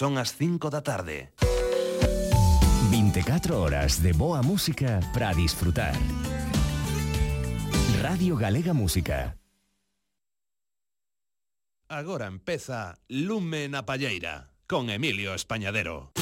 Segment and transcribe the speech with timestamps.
[0.00, 1.28] Son as 5 da tarde.
[2.88, 5.92] 24 horas de boa música para disfrutar.
[8.00, 9.36] Radio Galega Música.
[11.86, 16.16] Agora empeza Lume na Palleira con Emilio Españadero.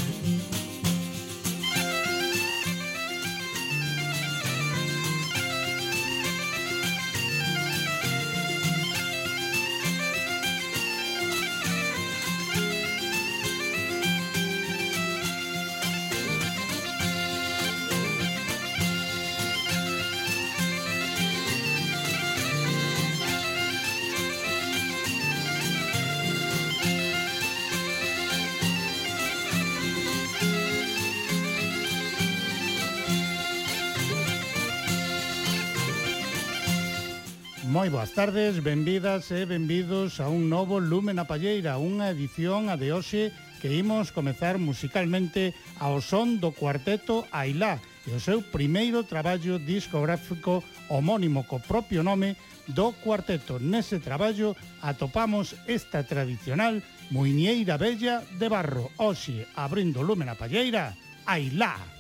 [37.89, 42.77] moi boas tardes, benvidas e benvidos a un novo Lume na Palleira, unha edición a
[42.77, 43.33] de hoxe
[43.65, 50.61] que imos comezar musicalmente ao son do cuarteto Ailá e o seu primeiro traballo discográfico
[50.93, 52.37] homónimo co propio nome
[52.69, 53.57] do cuarteto.
[53.57, 54.53] Nese traballo
[54.85, 58.93] atopamos esta tradicional muiñeira bella de barro.
[59.01, 60.93] Oxe, abrindo Lume na palleira,
[61.25, 61.73] Ailá.
[61.73, 61.98] Ailá.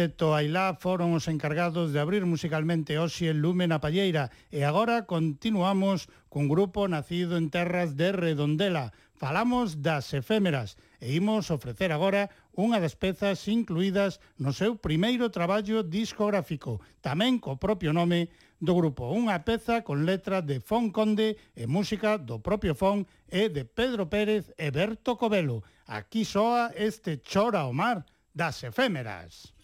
[0.00, 5.04] Sexteto Ailá foron os encargados de abrir musicalmente hoxe en Lumen a Palleira e agora
[5.04, 8.96] continuamos cun grupo nacido en terras de Redondela.
[9.20, 15.84] Falamos das efémeras e imos ofrecer agora unha das pezas incluídas no seu primeiro traballo
[15.84, 19.12] discográfico, tamén co propio nome do grupo.
[19.12, 24.08] Unha peza con letra de Fon Conde e música do propio Fon e de Pedro
[24.08, 25.60] Pérez e Berto Covelo.
[25.84, 29.59] Aquí soa este Chora o Mar, das efémeras.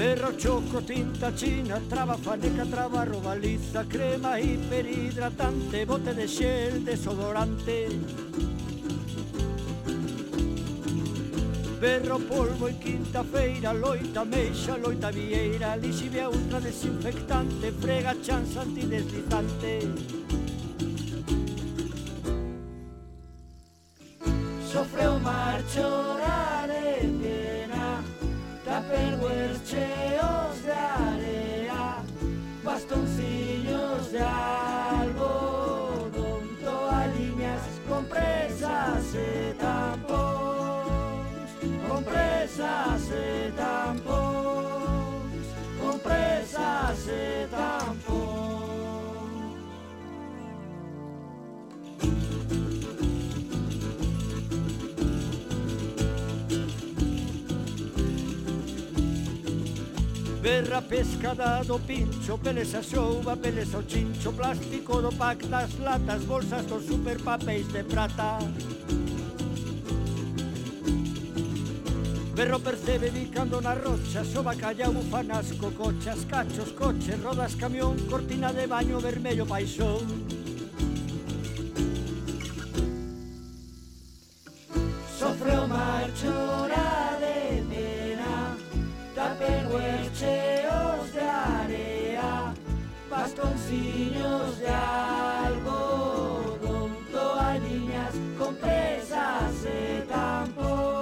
[0.00, 7.86] Berro, choco, tinta china, traba, faneca, traba, robaliza, crema hiperhidratante, bote de xel desodorante.
[11.78, 20.49] Berro, polvo e quinta-feira, loita, meixa, loita, vieira, lixivia, ultra, desinfectante, frega, chanza, antideslizante.
[24.70, 28.04] Sofreu mar chorar e pena
[28.64, 32.04] Da perguer cheos de area
[32.62, 34.22] Bastoncillos de
[35.00, 35.76] algodón
[36.62, 41.50] Toalliñas con presas e tampóns
[41.88, 45.46] Con presas e tampóns
[45.80, 48.39] Con presas e tampóns
[60.42, 62.40] Berra, pescada do pincho,
[62.78, 68.38] a xouba, peles o chincho Plástico do pack das latas, bolsas dos superpapéis de prata
[72.34, 78.66] Berro percebe bicando na rocha, soba calla, bufanas, cocochas, cachos, coches, rodas, camión, cortina de
[78.66, 80.06] baño, vermello, paixón.
[85.18, 87.49] Sofre o mar chorade
[89.20, 89.78] Tapego
[90.14, 92.54] cheos de área,
[93.10, 94.68] bastoncillos de
[95.46, 100.99] algodón, toallinas con presas de tambor.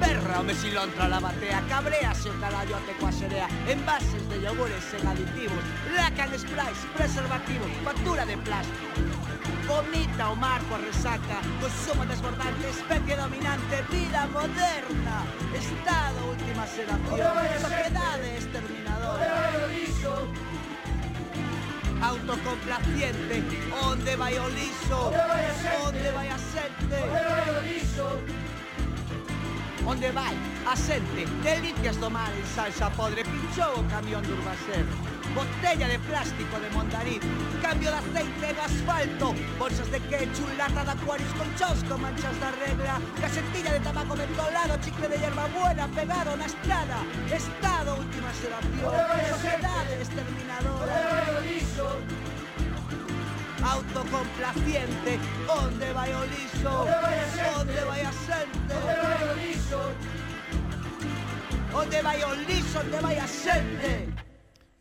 [0.00, 5.06] Berra o mesilontra la batea Cabrease o carallo ate coa serea Envases de yogures sen
[5.06, 5.64] aditivos
[5.96, 9.00] Lacan sprays, preservativos Factura de plástico.
[9.68, 15.18] Vomita o mar coa resaca Consumo desbordante, especie dominante Vida moderna
[15.54, 19.50] Estado última xeración Sociedade exterminadora
[22.02, 23.36] Autocomplaciente
[23.86, 25.00] Onde vai o liso
[25.86, 28.49] Onde vai a xente Onde vai
[29.86, 30.36] Onde vai
[30.66, 34.84] a xente Delicias do mar en salsa podre Pinchou o camión do Urbaser
[35.34, 37.22] Botella de plástico de mondariz
[37.62, 42.50] Cambio de aceite no asfalto Bolsas de ketchup, lata de acuarios con chosco Manchas da
[42.50, 46.98] regla Casetilla de tabaco mentolado Chicle de hierba buena pegado na estrada
[47.32, 48.92] Estado, última xeración
[49.32, 51.40] Sociedade exterminadora
[53.62, 56.68] autocomplaciente, onde vai o lixo,
[57.60, 59.80] onde vai a xente, onde vai o lixo,
[61.74, 64.29] onde vai o lixo, onde vai a xente.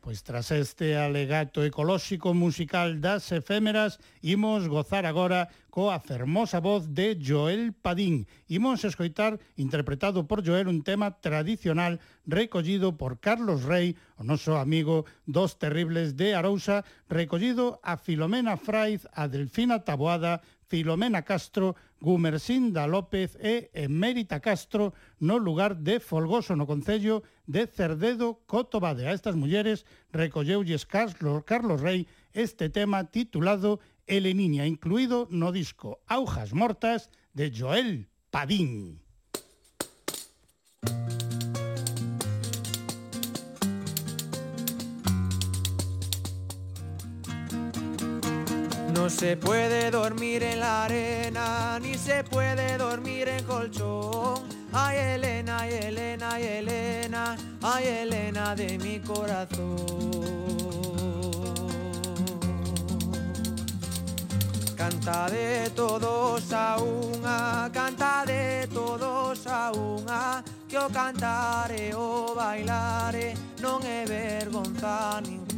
[0.02, 7.20] Pois tras este alegato ecolóxico musical das efémeras, imos gozar agora coa fermosa voz de
[7.20, 8.24] Joel Padín.
[8.48, 15.04] Imos escoitar, interpretado por Joel, un tema tradicional recollido por Carlos Rey, o noso amigo
[15.28, 20.40] dos terribles de Arousa, recollido a Filomena Fraiz, a Delfina Taboada,
[20.70, 28.46] Filomena Castro, Gumersinda López e Emérita Castro no lugar de Folgoso no Concello de Cerdedo
[28.46, 29.10] Cotobade.
[29.10, 36.00] A estas mulleres recolleulle Carlos, Carlos Rey este tema titulado Ele Niña, incluído no disco
[36.06, 39.02] Aujas Mortas de Joel Padín.
[49.00, 54.44] No se puede dormir en la arena, ni se puede dormir en colchón.
[54.74, 59.78] Ay Elena, ay Elena, ay Elena, ay Elena de mi corazón.
[64.76, 73.34] Canta de todos a unha, canta de todos a unha, que o cantare o bailare
[73.62, 75.49] non é vergonza ninguna.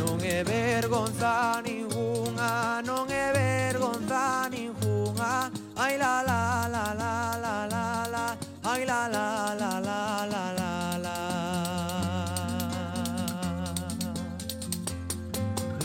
[0.00, 5.50] Non é vergonza ninguna, non é vergonza ninguna.
[5.76, 8.26] Ai la la la la la la la,
[8.64, 9.26] ai la la
[9.60, 10.00] la la
[10.32, 11.18] la la la.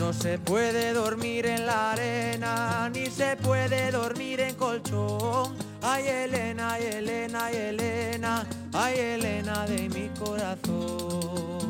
[0.00, 5.54] No se puede dormir en la arena, ni se puede dormir en colchón.
[5.82, 11.65] Ay Elena, ay Elena, ay Elena, ay Elena de mi corazón.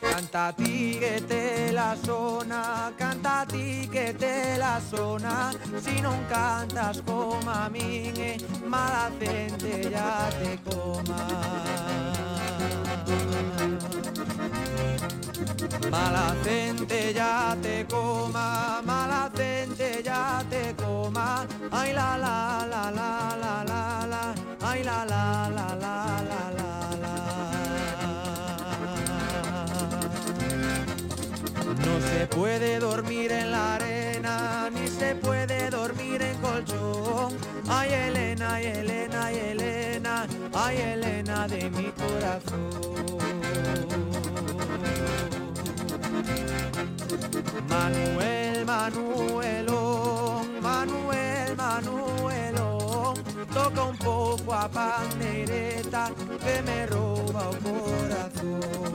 [0.00, 5.50] Canta a ti que te la zona, canta a ti que te la zona.
[5.80, 12.43] Si non cantas como a eh, mala gente ya te coma
[15.90, 21.46] Mala gente ya te coma, mala gente ya te coma.
[21.70, 23.10] Ay la la la la
[23.42, 24.22] la la la,
[24.70, 25.94] ay la la la la
[26.30, 26.63] la la
[32.14, 37.36] se puede dormir en la arena, ni se puede dormir en colchón.
[37.68, 42.70] Ay Elena, ay Elena, ay Elena, ay Elena de mi corazón.
[47.68, 53.14] Manuel, Manuelón, Manuel, Manuelón,
[53.52, 56.12] toca un poco a pandereta
[56.44, 58.94] que me roba el corazón.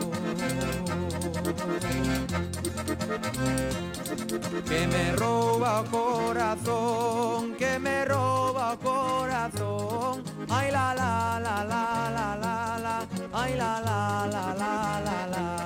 [4.67, 10.23] Que me roba o corazón, que me roba o corazón.
[10.49, 15.58] Ay la la la la la la la, ay la la la la la la.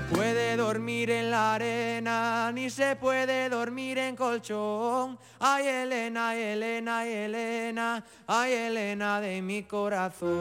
[0.00, 5.18] Se puede dormir en la arena, ni se puede dormir en colchón.
[5.38, 10.40] Ay Elena, Elena, Elena, ay Elena de mi corazón.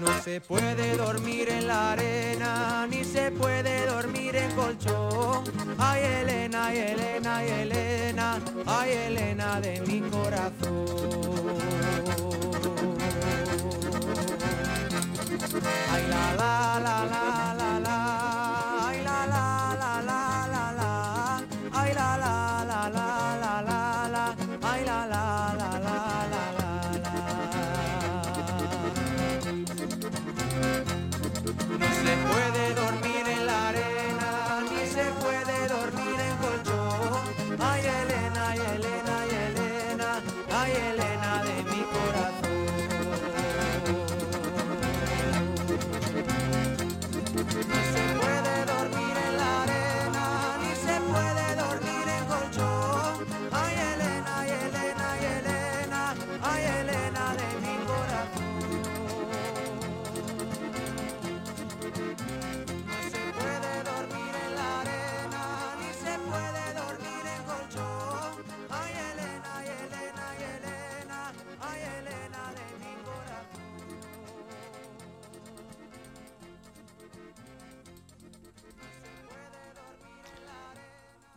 [0.00, 5.44] No se puede dormir en la arena, ni se puede dormir en colchón.
[5.78, 11.02] Ay Elena, ay Elena, ay Elena, ay Elena de mi corazón.
[15.54, 18.41] Ay, la, la, la, la, la, la.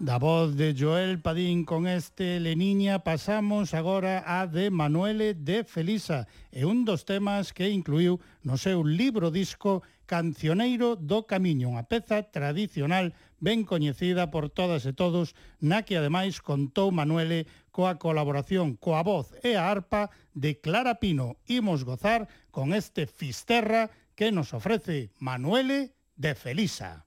[0.06, 6.28] Da voz de Joel Padín con este Leniña pasamos agora a de Manuele de Felisa
[6.54, 12.22] e un dos temas que incluiu no seu libro disco Cancioneiro do Camiño, unha peza
[12.22, 19.02] tradicional ben coñecida por todas e todos, na que ademais contou Manuele coa colaboración coa
[19.02, 21.42] voz e a arpa de Clara Pino.
[21.50, 27.05] Imos gozar con este Fisterra que nos ofrece Manuele de Felisa.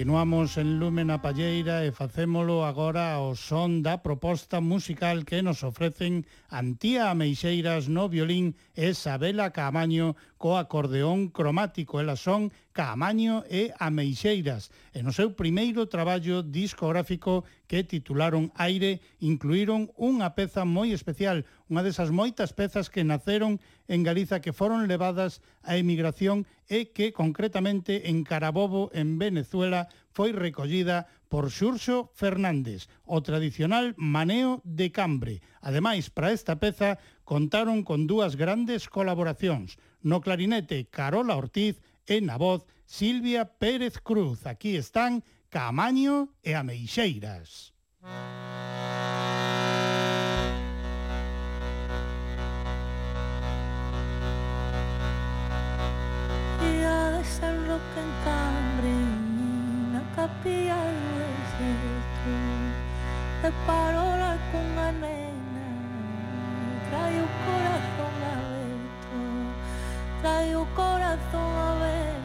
[0.00, 5.60] Continuamos en Lumen a Palleira e facémolo agora ao son da proposta musical que nos
[5.60, 12.00] ofrecen Antía Ameixeiras no violín e Sabela Camaño co acordeón cromático.
[12.00, 14.72] Elas son Camaño e Ameixeiras.
[14.96, 21.86] E no seu primeiro traballo discográfico que titularon Aire incluíron unha peza moi especial, unha
[21.86, 28.10] desas moitas pezas que naceron en Galiza que foron levadas á emigración e que concretamente
[28.10, 35.46] en Carabobo, en Venezuela, foi recollida por Xurxo Fernández, o tradicional maneo de cambre.
[35.62, 42.34] Ademais, para esta peza contaron con dúas grandes colaboracións, no clarinete Carola Ortiz e na
[42.34, 44.42] voz Silvia Pérez Cruz.
[44.50, 45.22] Aquí están
[45.54, 47.70] Camaño e Ameixeiras.
[48.02, 48.39] Música
[57.40, 60.76] hacerlo cantar en una capilla
[61.16, 62.32] desierto
[63.42, 65.68] de parola con una nena
[66.90, 69.18] trae o corazón aberto
[70.20, 72.19] trae o corazón aberto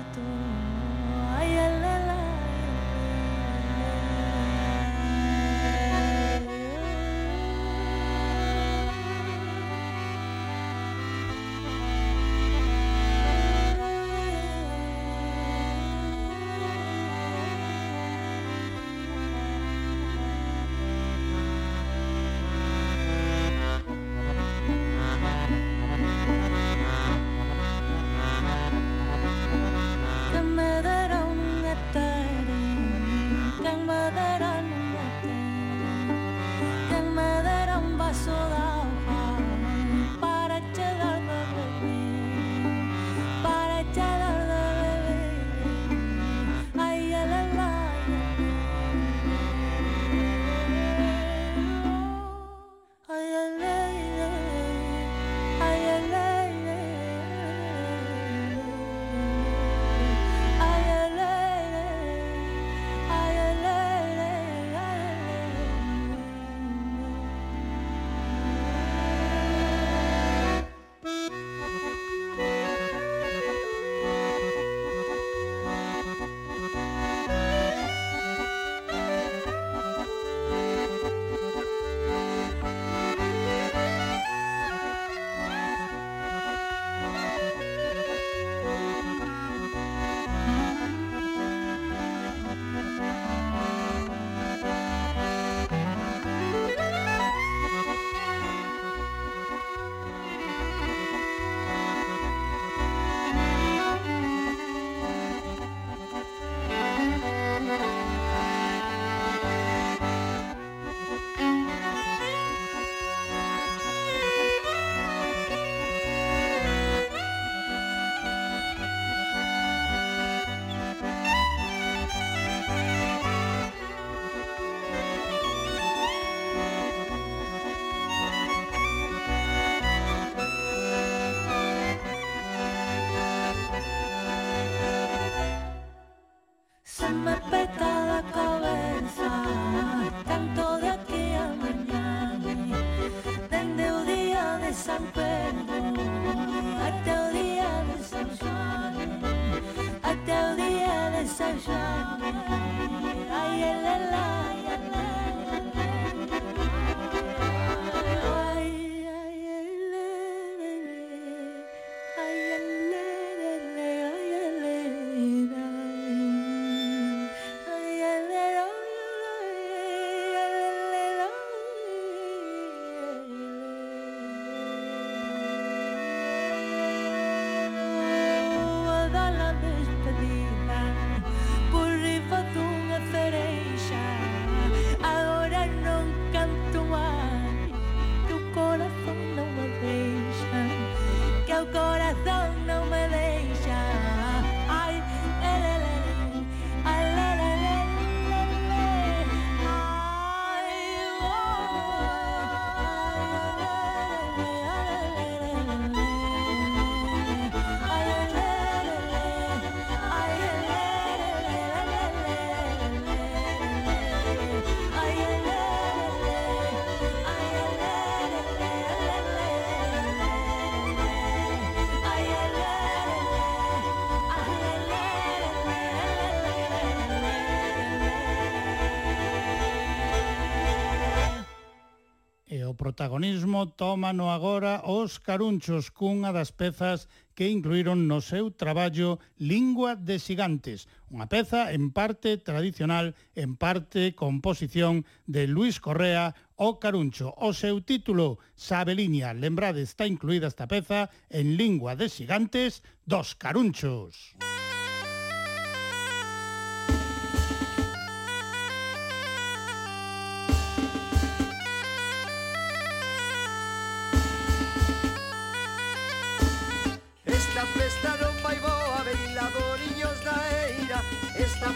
[232.85, 240.21] protagonismo tómano agora os carunchos cunha das pezas que incluíron no seu traballo Lingua de
[240.21, 247.33] Xigantes, unha peza en parte tradicional, en parte composición de Luis Correa o Caruncho.
[247.41, 254.37] O seu título, Sabeliña, lembrade, está incluída esta peza en Lingua de Xigantes dos Carunchos.
[254.37, 254.54] Música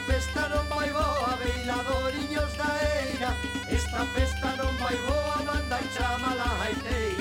[0.09, 3.31] festa non vai boa, bailadoriños da eira.
[3.69, 7.18] Esta festa non vai boa, manda e chama la jaiteira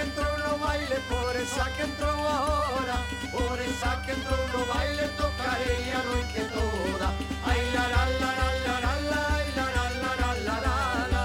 [0.00, 2.96] que entrou no baile, por esa que entrou ahora,
[3.32, 7.08] por esa que entrou no baile, tocarei a noite toda.
[7.44, 10.76] Ai la la la la la la la, ai la la la la la la
[11.12, 11.24] la.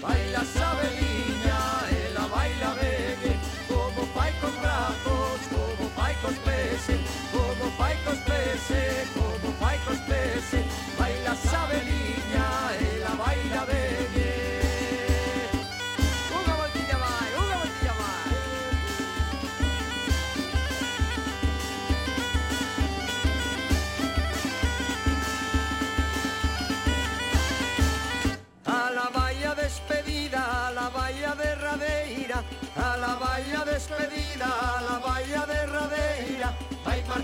[0.00, 1.60] Baila Sabeliña,
[2.02, 3.32] ela baila vegue,
[3.66, 7.00] como pai con brazos, como pai cos peces,
[7.32, 10.64] como pai cos peces, como pai cos peces,
[10.96, 11.99] baila Sabeliña.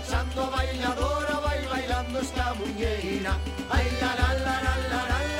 [0.07, 3.37] marchando, bailadora, vai bailando esta muñeira.
[3.69, 5.36] Ai, la, la, la, la, la, la.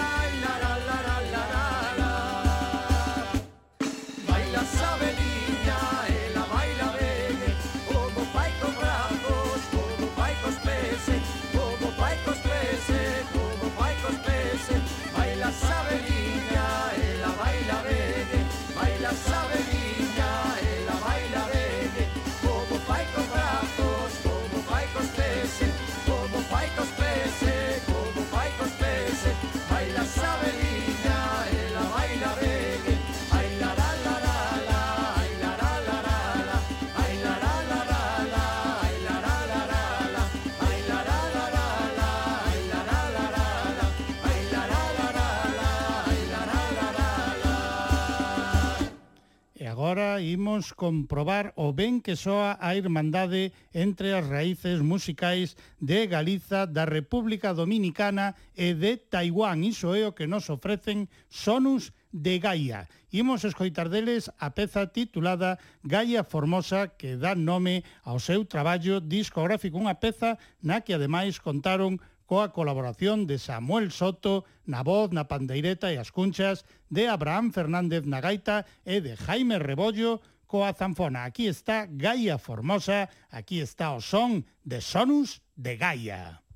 [49.77, 56.65] agora imos comprobar o ben que soa a irmandade entre as raíces musicais de Galiza,
[56.65, 59.61] da República Dominicana e de Taiwán.
[59.61, 62.89] Iso é o que nos ofrecen Sonus de Gaia.
[63.13, 69.77] Imos escoitar deles a peza titulada Gaia Formosa que dá nome ao seu traballo discográfico,
[69.77, 75.89] unha peza na que ademais contaron coa colaboración de Samuel Soto na voz, na pandeireta
[75.89, 81.23] e as cunchas, de Abraham Fernández na gaita e de Jaime Rebollo coa zanfona.
[81.23, 86.46] Aquí está Gaia Formosa, aquí está o son de Sonus de Gaia.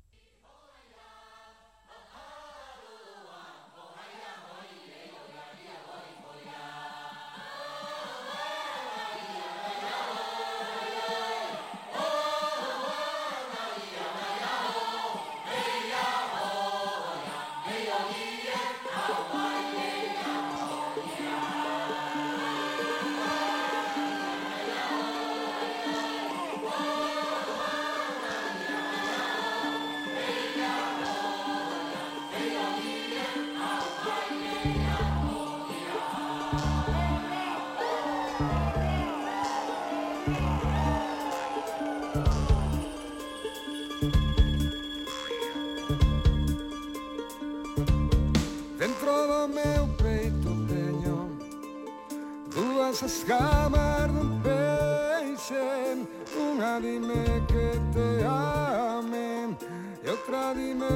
[56.80, 59.56] dime que te ame
[60.04, 60.88] y otra dime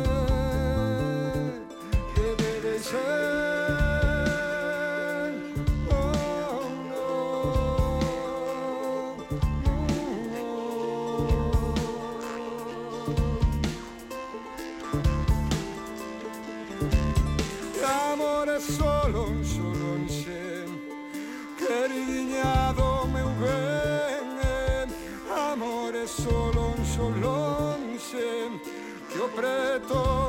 [2.14, 3.55] que debe ser.
[29.36, 30.25] preto.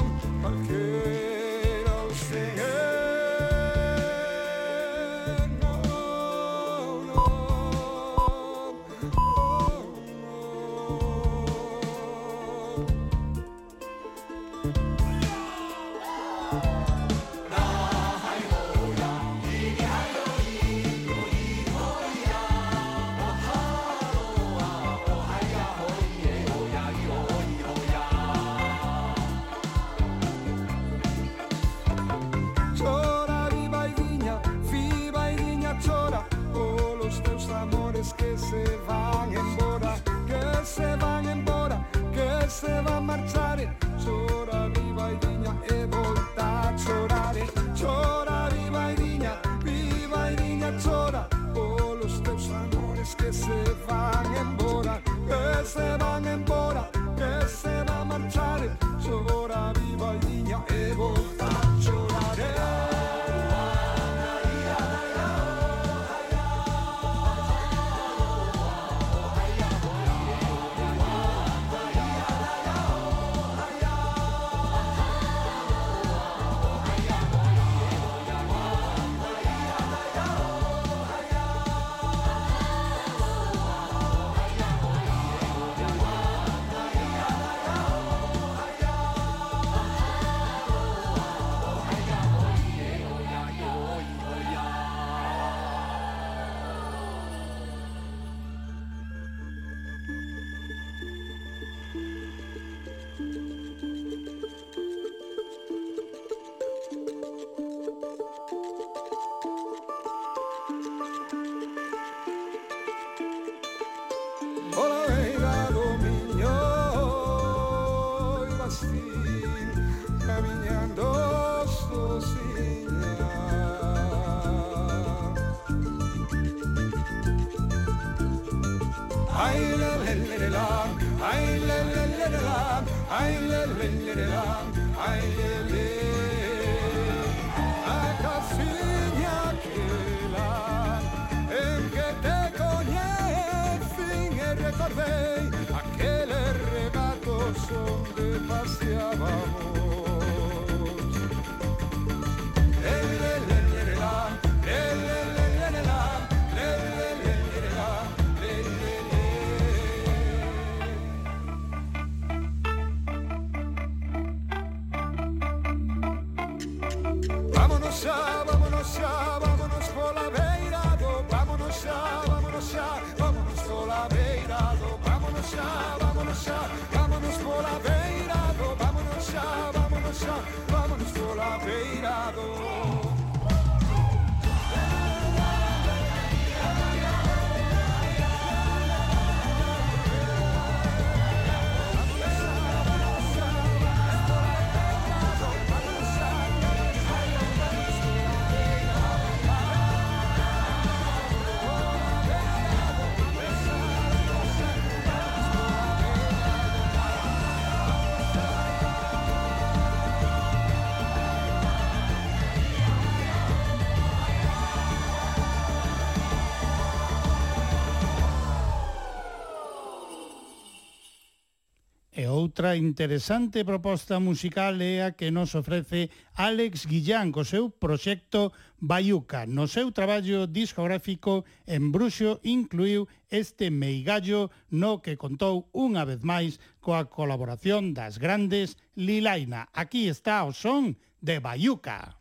[222.17, 228.49] E outra interesante proposta musical é a que nos ofrece Alex Guillán co seu proxecto
[228.81, 229.45] Bayuca.
[229.45, 236.57] No seu traballo discográfico en Bruxo incluiu este meigallo no que contou unha vez máis
[236.81, 239.69] coa colaboración das grandes Lilaina.
[239.69, 242.17] Aquí está o son de Bayuca.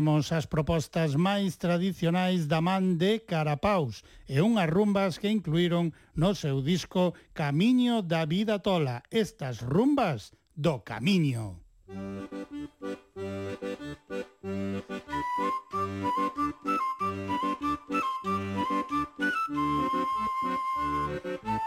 [0.00, 6.32] escoitaremos as propostas máis tradicionais da man de Carapaus e unhas rumbas que incluíron no
[6.32, 11.60] seu disco Camiño da Vida Tola, estas rumbas do Camiño.
[21.22, 21.59] Thank you.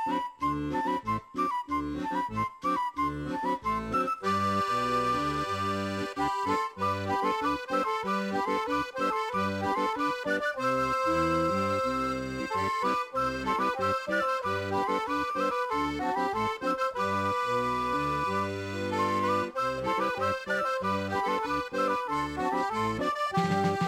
[22.84, 23.83] Música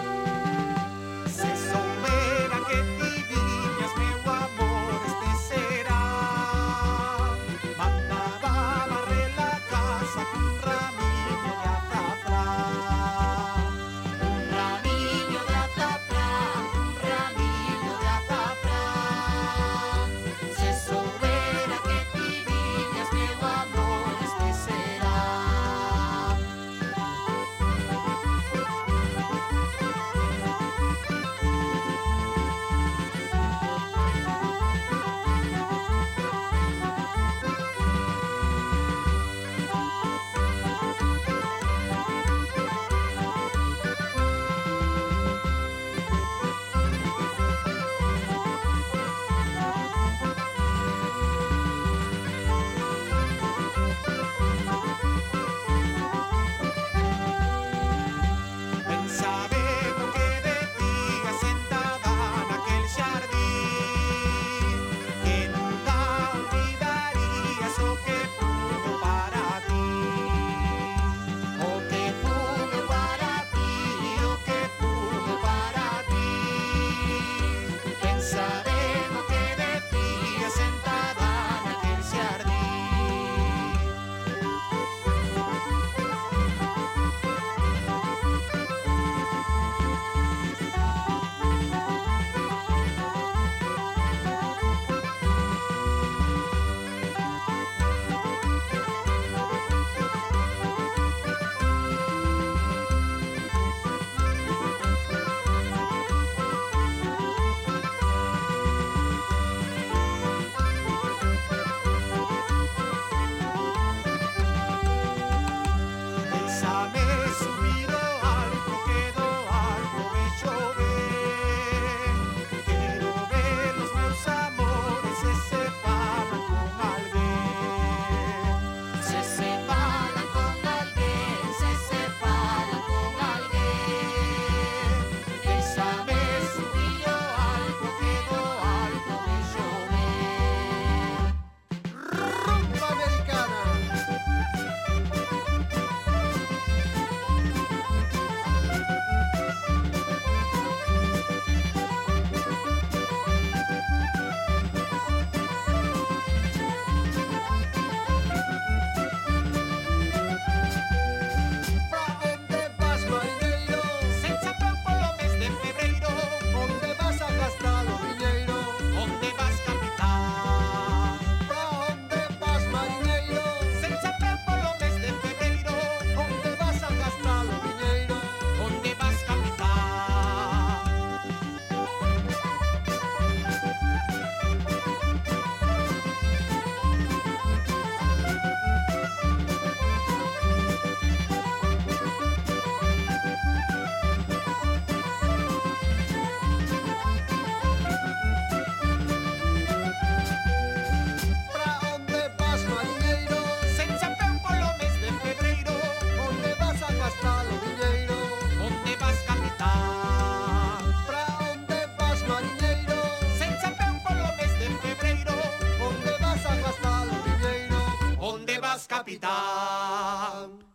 [219.18, 220.66] capitán.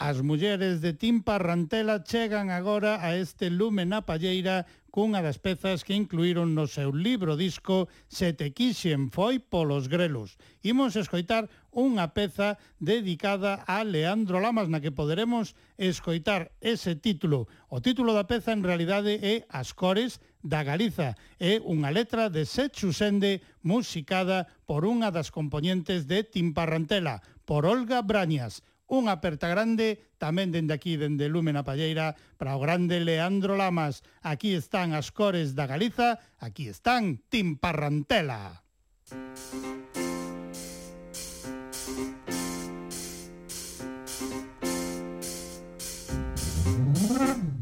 [0.00, 5.84] As mulleres de Timpa Rantela chegan agora a este lume na palleira cunha das pezas
[5.84, 10.40] que incluíron no seu libro disco Se te quixen foi polos grelos.
[10.64, 17.44] Imos escoitar unha peza dedicada a Leandro Lamas na que poderemos escoitar ese título.
[17.68, 21.12] O título da peza en realidade é As cores da Galiza.
[21.36, 27.20] É unha letra de Sechusende musicada por unha das componentes de Timparrantela
[27.50, 28.62] por Olga Brañas.
[28.86, 34.06] Unha aperta grande tamén dende aquí, dende Lúmena Palleira, para o grande Leandro Lamas.
[34.22, 38.62] Aquí están as cores da Galiza, aquí están Timparrantela.
[47.10, 47.59] Parrantela.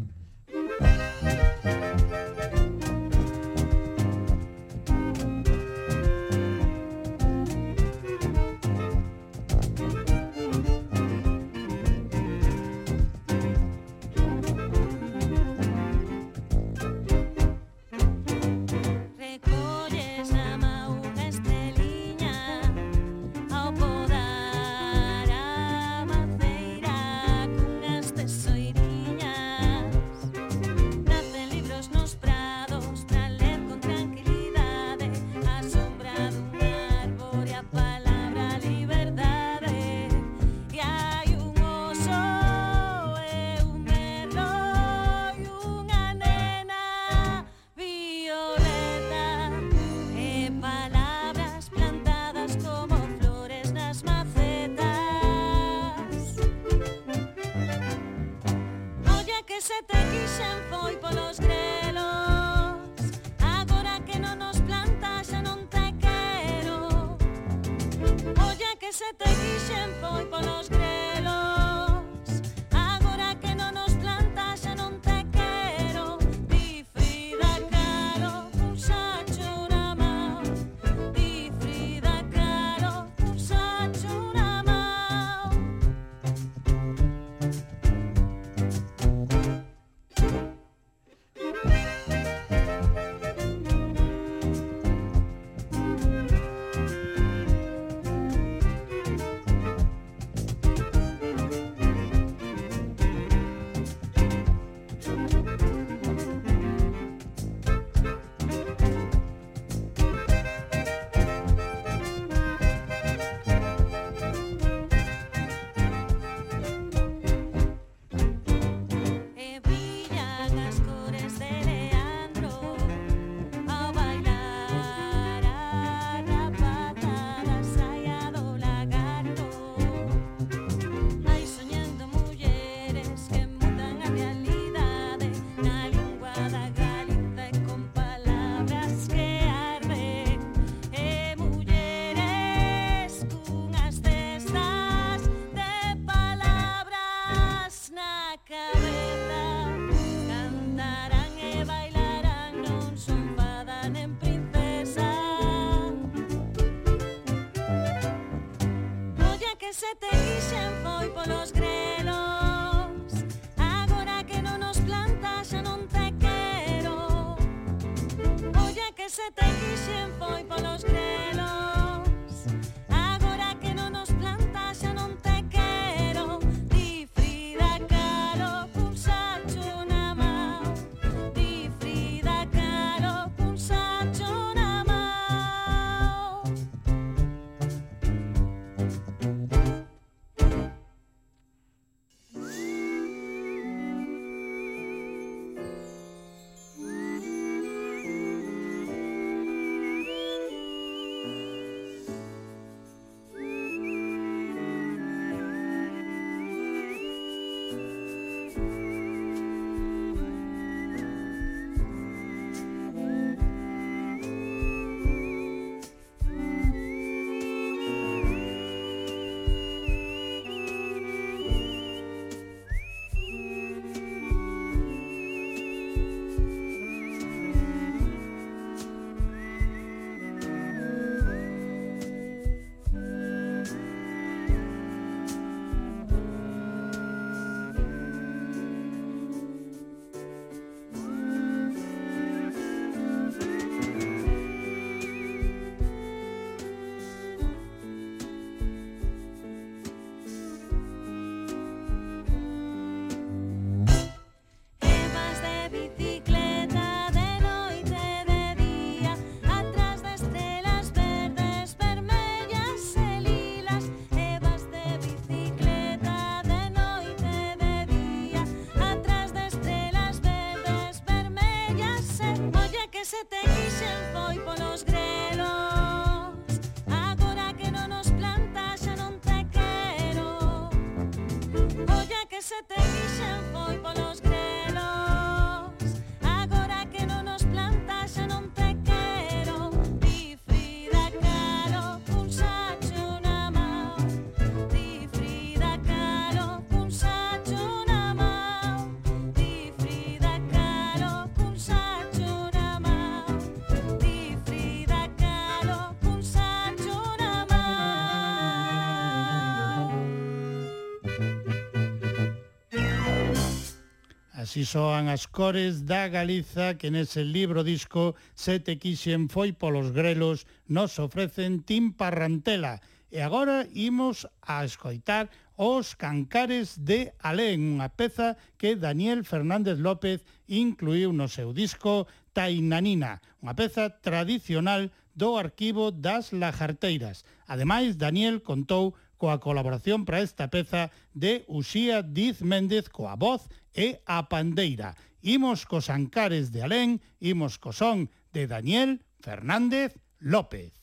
[314.59, 319.94] Así soan as cores da Galiza que nese libro disco Se te quixen foi polos
[319.94, 322.82] grelos nos ofrecen Timparrantela.
[323.06, 330.26] E agora imos a escoitar Os Cancares de Alén, unha peza que Daniel Fernández López
[330.50, 337.22] incluiu no seu disco Tainanina, unha peza tradicional do arquivo das Lajarteiras.
[337.46, 343.99] Ademais, Daniel contou coa colaboración para esta peza de Uxía Diz Méndez coa voz e
[344.07, 344.95] a pandeira.
[345.21, 350.78] Imos cos ancares de Alén, imos co son de Daniel Fernández López.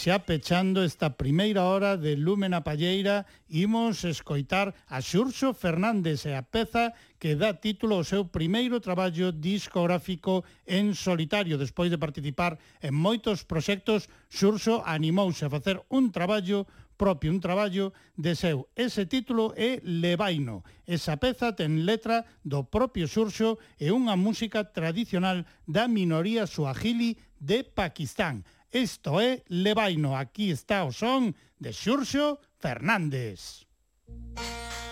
[0.00, 6.40] xa pechando esta primeira hora de Lúmena Palleira imos escoitar a Xurxo Fernández e a
[6.40, 11.60] peza que dá título ao seu primeiro traballo discográfico en solitario.
[11.60, 16.64] Despois de participar en moitos proxectos, Xurxo animouse a facer un traballo
[16.96, 18.72] propio, un traballo de seu.
[18.72, 20.64] Ese título é Levaino.
[20.88, 27.68] Esa peza ten letra do propio Xurxo e unha música tradicional da minoría suajili de
[27.68, 28.48] Pakistán.
[28.72, 33.66] Isto é Levaino, aquí está o son de Xurxo Fernández.
[34.06, 34.89] Música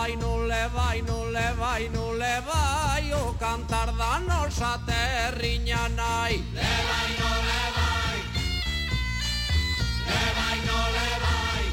[0.00, 5.88] vai, non le vai, non le vai, non le vai O cantar da nosa terriña
[5.88, 6.42] nai.
[6.54, 8.18] Le vai, non le vai.
[10.08, 11.64] Le vai, non le vai.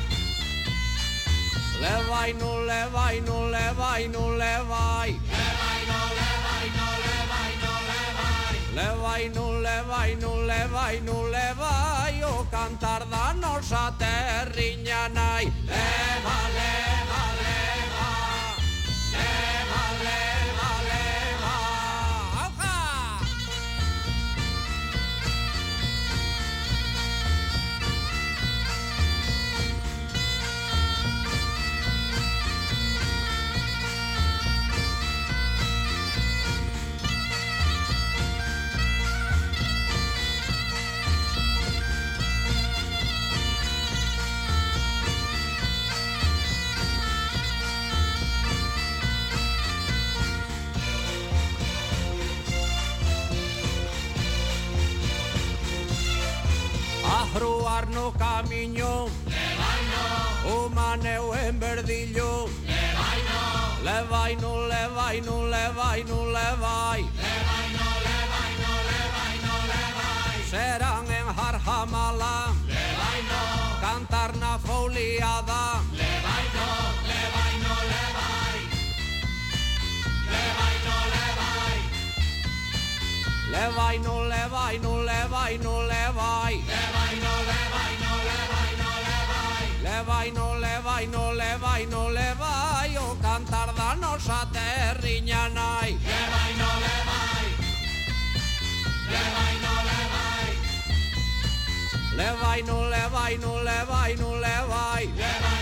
[1.82, 5.10] Le vai, non le vai, non le vai, non le vai.
[5.32, 9.78] Le vai, non le vai, non le vai, non le vai Le vai, non le
[9.90, 15.46] vai, non le vai, non le vai O cantar da nosa terriña nai.
[15.66, 16.97] Leva, leva
[57.38, 59.06] Proar no camiño.
[59.30, 60.04] Levaino.
[60.54, 62.50] O maneu en verdillo.
[62.66, 63.42] Levaino.
[63.86, 67.02] Levaino, levaino, levaino, levai.
[67.26, 70.38] Levaino, levaino, levaino, levai.
[70.50, 72.38] Serán en Jarjamala.
[72.66, 73.42] Levaino.
[73.82, 75.84] Cantar na foliada.
[75.94, 76.97] Levaino.
[83.50, 86.56] Le vai, no, le vai, no, le vai, no, le vai.
[86.68, 89.66] Le vai, no, le vai, no, le vai, no, le vai.
[89.84, 92.98] Le vai, no, le vai, no, le vai, no, le vai.
[92.98, 95.92] O cantar da nosa terriña nai.
[96.10, 97.48] Le vai, no, le vai.
[99.12, 100.50] Le vai, no, le vai.
[102.18, 105.06] Le vai, no, le vai, no, le vai, no, le vai.
[105.06, 105.57] Le vai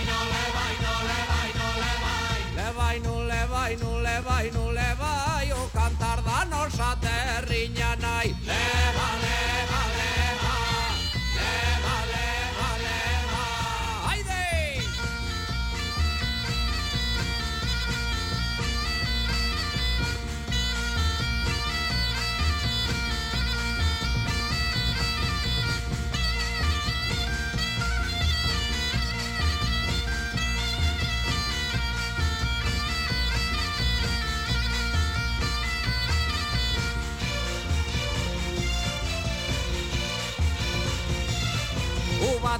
[2.75, 6.97] leva e non le vai, non le vai, non le vai o cantar da nosa
[6.99, 8.24] terriña nai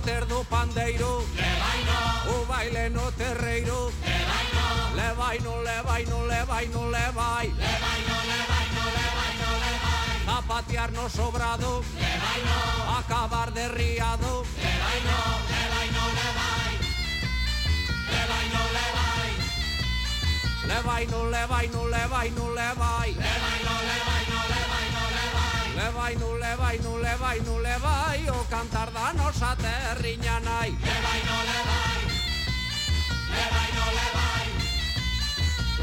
[0.06, 2.00] bater do pandeiro Levai no
[2.34, 8.18] O baile no terreiro Levai no Levai no, levai no, levai no, levai Levai no,
[8.32, 12.60] levai no, levai no, levai Zapatear no sobrado Levai no
[13.00, 15.20] Acabar de riado Levai no,
[15.54, 16.74] levai no, levai
[18.14, 19.32] Levai no, levai
[20.70, 24.15] Levai no, levai no, levai no, levai Levai no, levai
[25.76, 31.38] Levai no levai nu, levai nu, levai O cantar da nosa terriña nai Levai no,
[31.52, 32.02] levai
[33.36, 34.48] Levai no, levai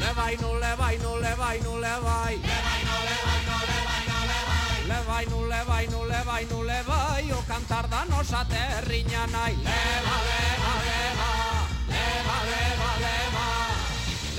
[0.00, 5.24] Levai vai levai nu, levai no levai Levai no, levai no, levai no, levai Levai
[5.30, 11.30] nu, levai nu, levai nu, levai O cantar da nosa terriña nai Leva, leva, leva
[11.92, 13.46] Leva, leva, leva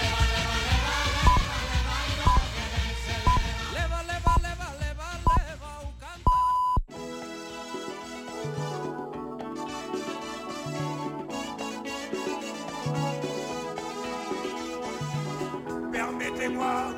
[16.50, 16.94] moi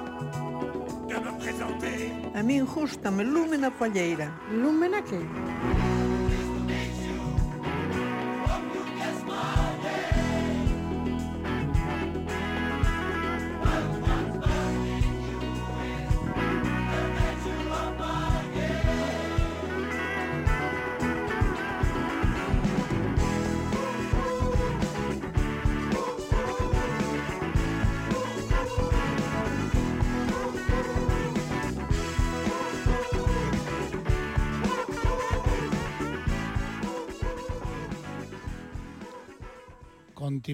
[1.08, 2.12] de me présenter.
[2.36, 4.28] A min gustame Lúmena Palleira.
[4.52, 5.20] Lúmena que?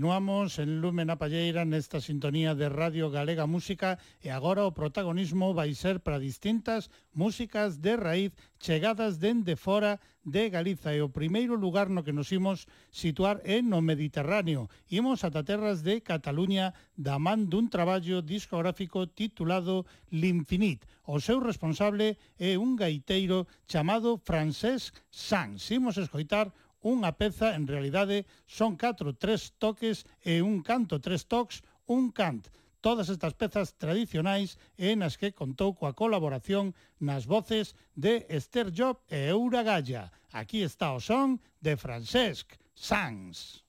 [0.04, 5.56] Continuamos en Lumen a Palleira nesta sintonía de Radio Galega Música e agora o protagonismo
[5.56, 11.56] vai ser para distintas músicas de raíz chegadas dende fora de Galiza e o primeiro
[11.56, 14.68] lugar no que nos imos situar é no Mediterráneo.
[14.92, 20.84] Imos ata terras de Cataluña da man dun traballo discográfico titulado L'Infinit.
[21.08, 25.72] O seu responsable é un gaiteiro chamado Francesc Sanz.
[25.72, 26.52] Imos escoitar
[26.84, 32.44] Unha peza, en realidade, son 4, 3 toques e un canto, 3 toques, un cant.
[32.84, 39.00] Todas estas pezas tradicionais e nas que contou coa colaboración nas voces de Esther Job
[39.08, 40.12] e Eura Galla.
[40.36, 43.64] Aquí está o son de Francesc Sanz.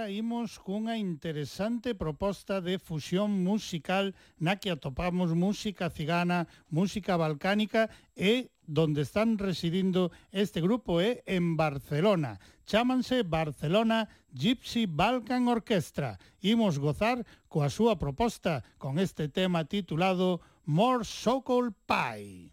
[0.00, 7.92] agora imos cunha interesante proposta de fusión musical na que atopamos música cigana, música balcánica
[8.16, 12.40] e donde están residindo este grupo é en Barcelona.
[12.64, 16.16] Chámanse Barcelona Gypsy Balkan Orchestra.
[16.40, 17.20] Imos gozar
[17.52, 22.49] coa súa proposta con este tema titulado More Sokol Pie.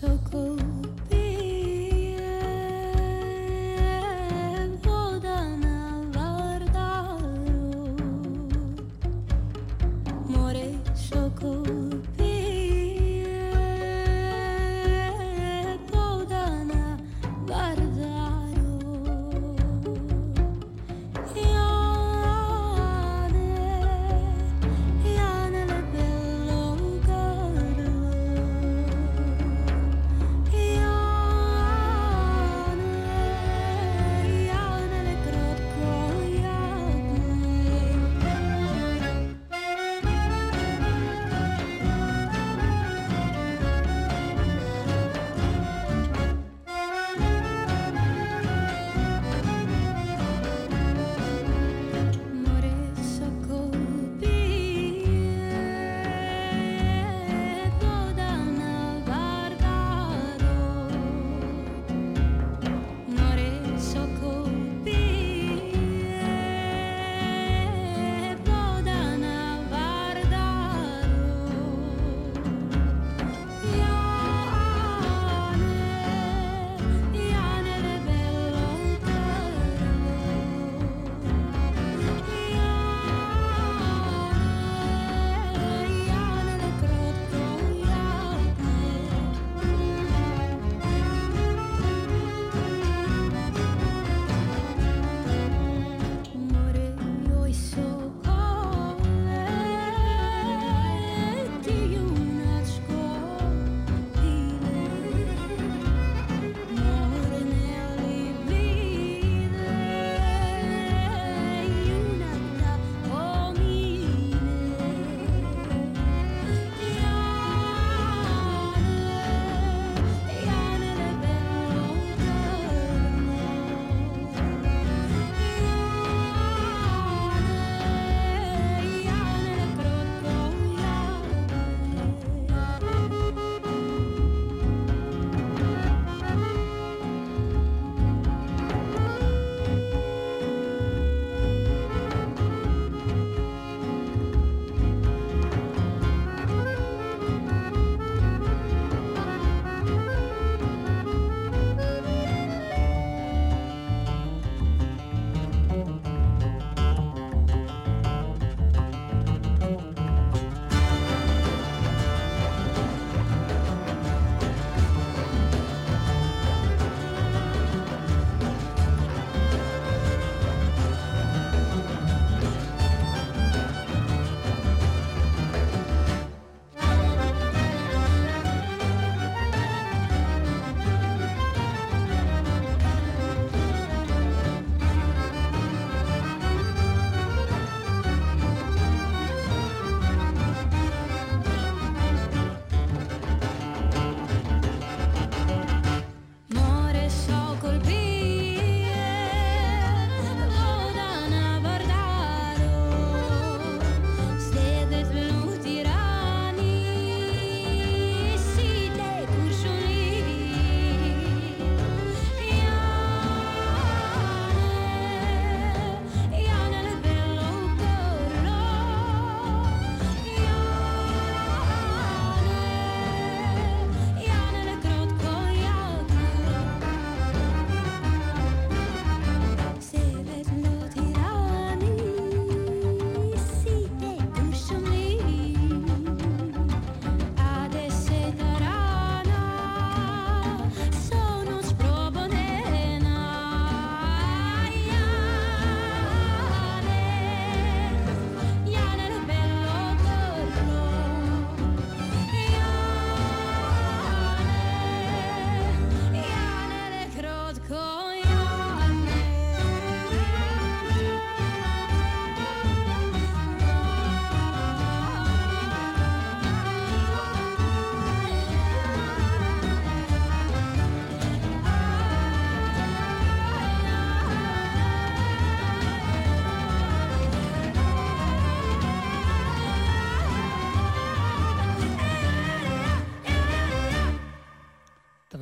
[0.00, 0.69] so close.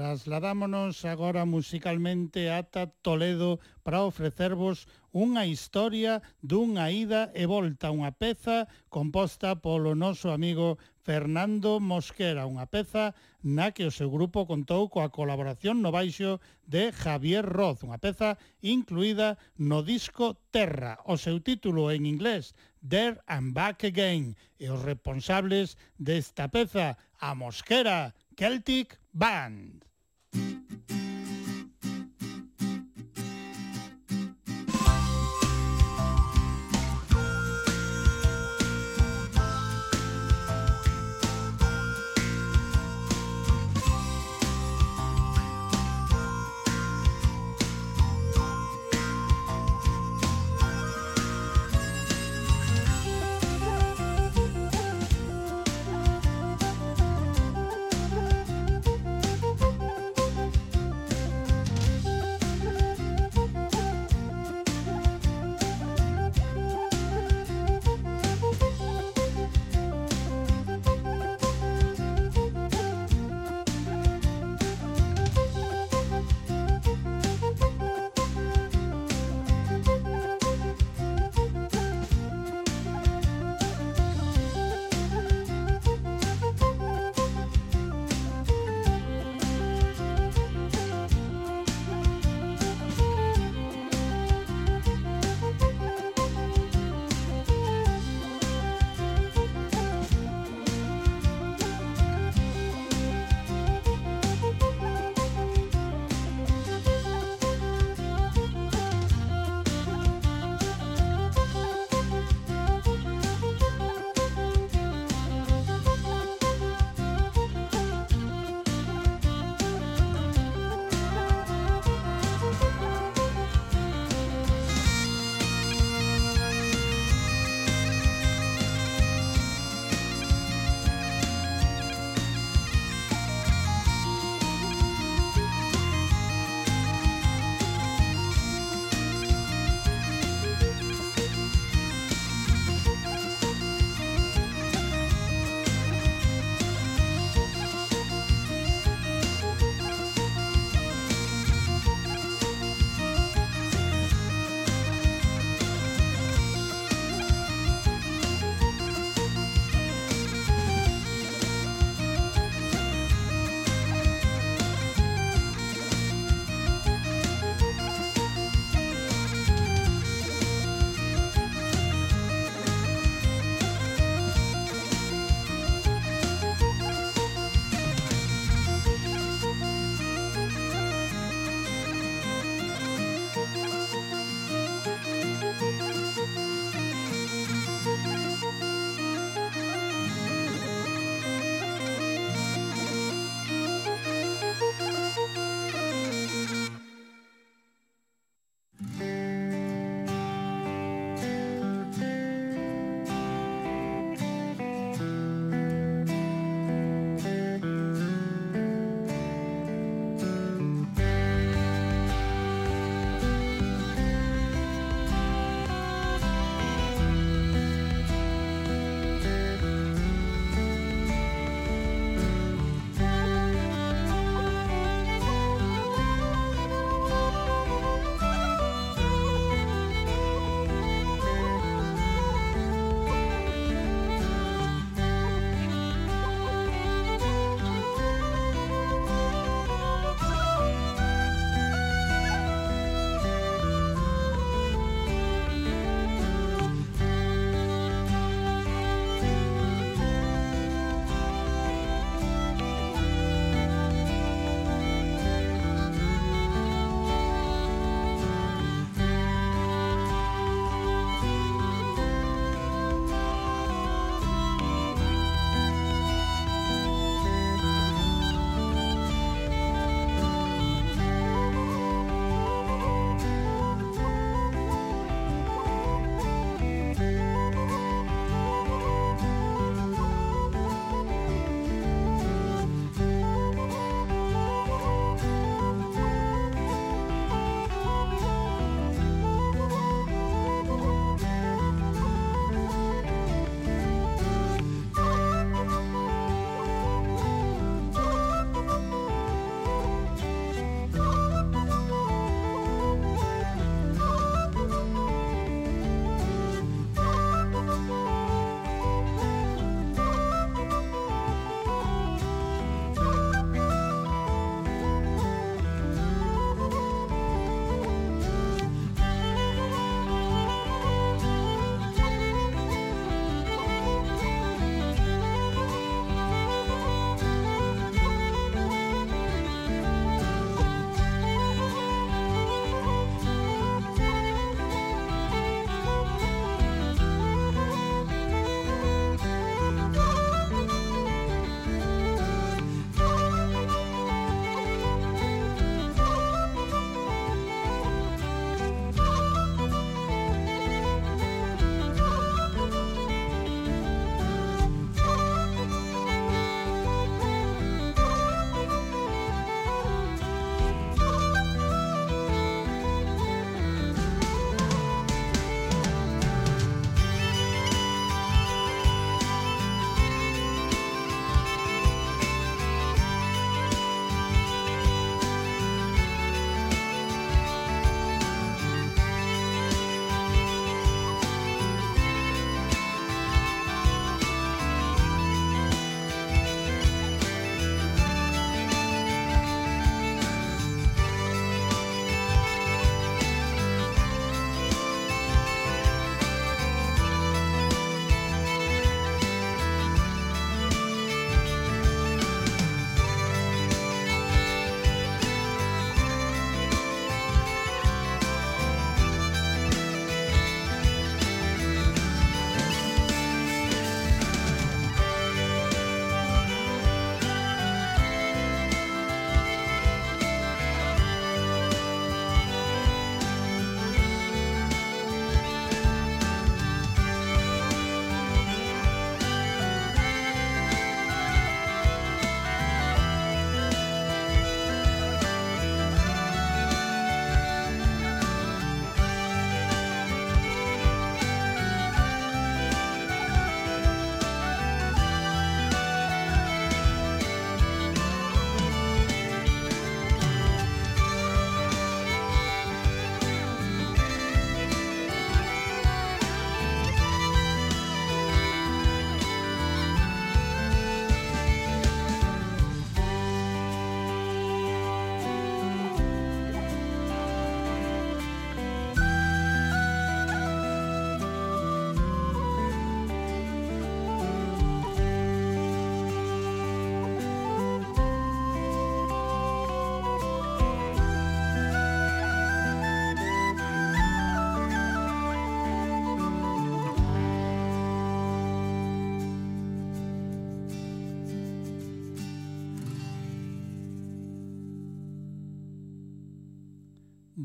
[0.09, 8.73] Trasladámonos agora musicalmente ata Toledo para ofrecervos unha historia dunha ida e volta, unha peza
[8.89, 13.13] composta polo noso amigo Fernando Mosquera, unha peza
[13.45, 18.41] na que o seu grupo contou coa colaboración no baixo de Javier Roz, unha peza
[18.65, 24.81] incluída no disco Terra, o seu título en inglés There and Back Again, e os
[24.89, 29.88] responsables desta peza, a Mosquera Celtic Band.
[30.87, 31.18] thank you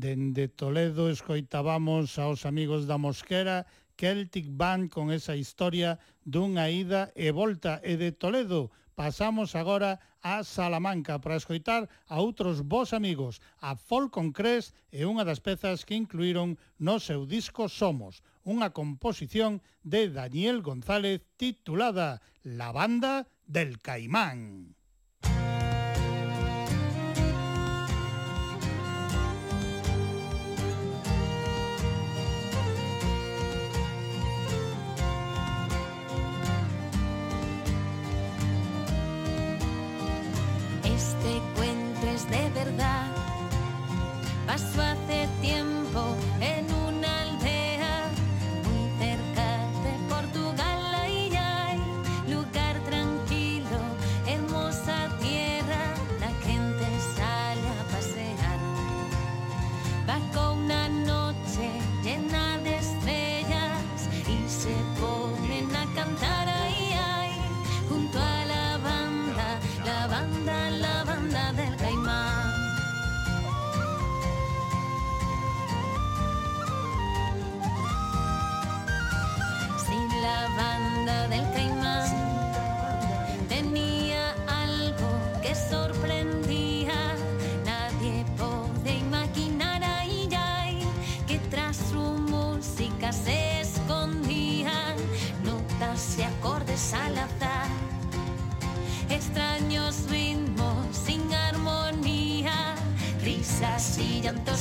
[0.04, 3.64] Dende Toledo escoitábamos aos amigos da Mosquera
[3.96, 5.96] Celtic Band con esa historia
[6.28, 8.68] dunha ida e volta e de Toledo.
[9.00, 15.24] Pasamos agora a Salamanca para escoitar a outros vos amigos, a Folcon Cres e unha
[15.24, 22.76] das pezas que incluíron no seu disco Somos, unha composición de Daniel González titulada La
[22.76, 24.76] Banda del Caimán.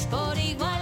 [0.09, 0.72] Por igual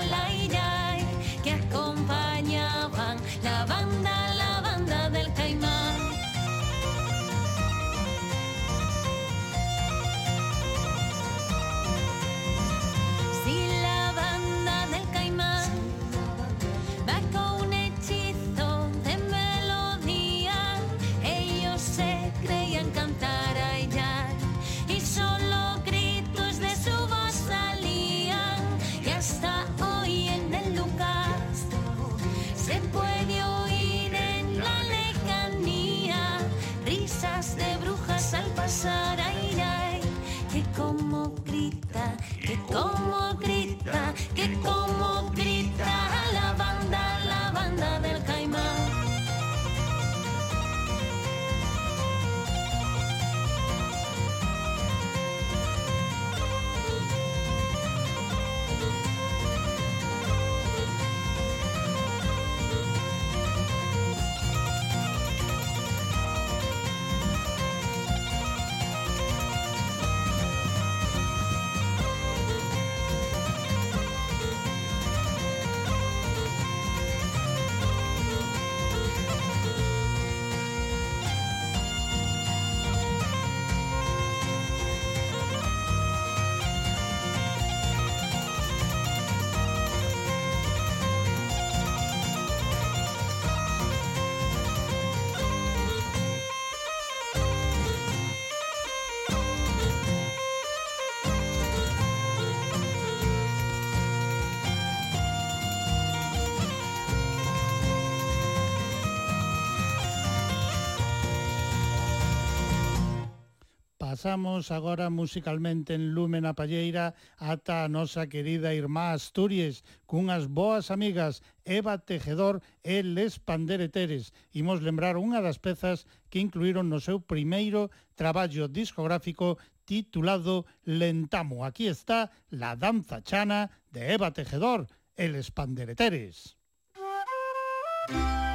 [114.22, 120.93] Pasamos agora musicalmente en Lumen a Palleira ata a nosa querida irmá Asturias cunhas boas
[120.93, 124.30] amigas Eva Tejedor e Les Pandereteres.
[124.53, 129.57] Imos lembrar unha das pezas que incluíron no seu primeiro traballo discográfico
[129.89, 131.65] titulado Lentamo.
[131.65, 134.85] Aquí está la danza chana de Eva Tejedor
[135.18, 136.61] e Les Pandereteres.
[136.93, 138.51] Música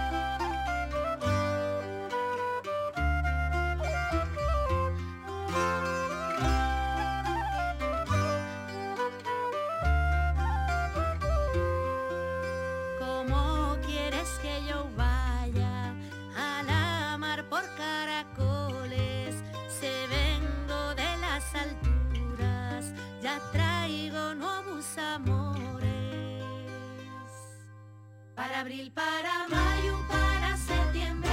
[28.56, 31.28] Para abril, para mayo, para septiembre,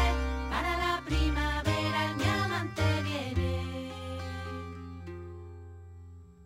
[0.50, 3.90] para la primavera el mi amante viene.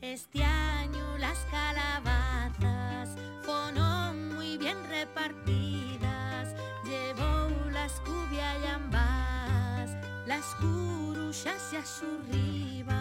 [0.02, 3.10] Este año las calabazas
[3.42, 6.54] fueron muy bien repartidas.
[6.84, 9.90] Llevó las cubias y ambas,
[10.28, 12.96] las curuchas y azurribas.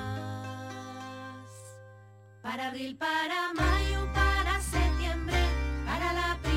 [2.40, 4.97] Para abril, para mayo, para septiembre.
[5.86, 6.56] Aguai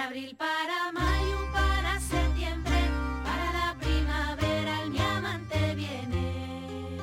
[0.00, 2.80] Para abril, para mayo, para septiembre
[3.22, 6.96] Para la primavera el mi amante viene.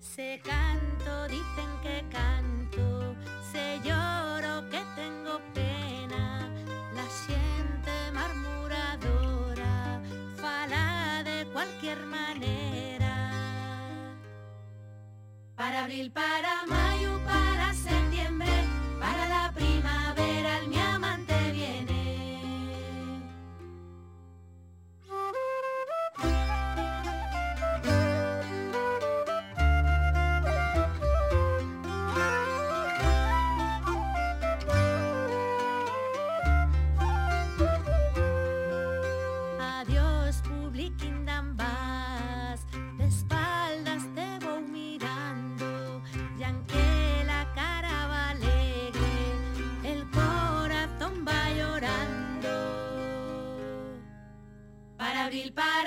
[0.00, 3.14] Se canto, dicen que canto
[3.52, 6.48] Se lloro que tengo pena.
[6.96, 10.02] La siente murmuradora
[10.40, 13.30] Fala de cualquier manera.
[15.54, 18.50] Para abril, para mayo, para septiembre
[18.98, 20.09] Para la primavera
[55.30, 55.79] abril, para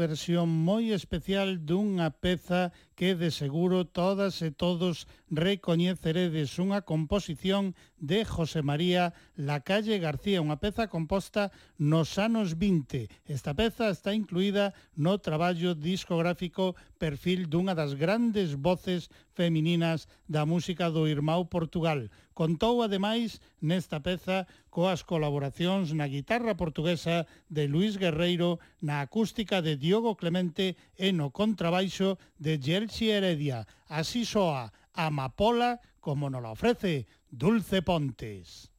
[0.00, 8.24] versión moi especial dunha peza que de seguro todas e todos recoñeceredes unha composición de
[8.24, 13.12] José María Lacalle García, unha peza composta nos anos 20.
[13.28, 20.88] Esta peza está incluída no traballo discográfico Perfil dunha das grandes voces femininas da música
[20.88, 22.08] do Irmão Portugal.
[22.40, 29.76] Contou ademais nesta peza coas colaboracións na guitarra portuguesa de Luis Guerreiro, na acústica de
[29.76, 33.68] Diogo Clemente e no contrabaixo de Gerxi Heredia.
[33.92, 38.72] Así soa Amapola como nos la ofrece Dulce Pontes.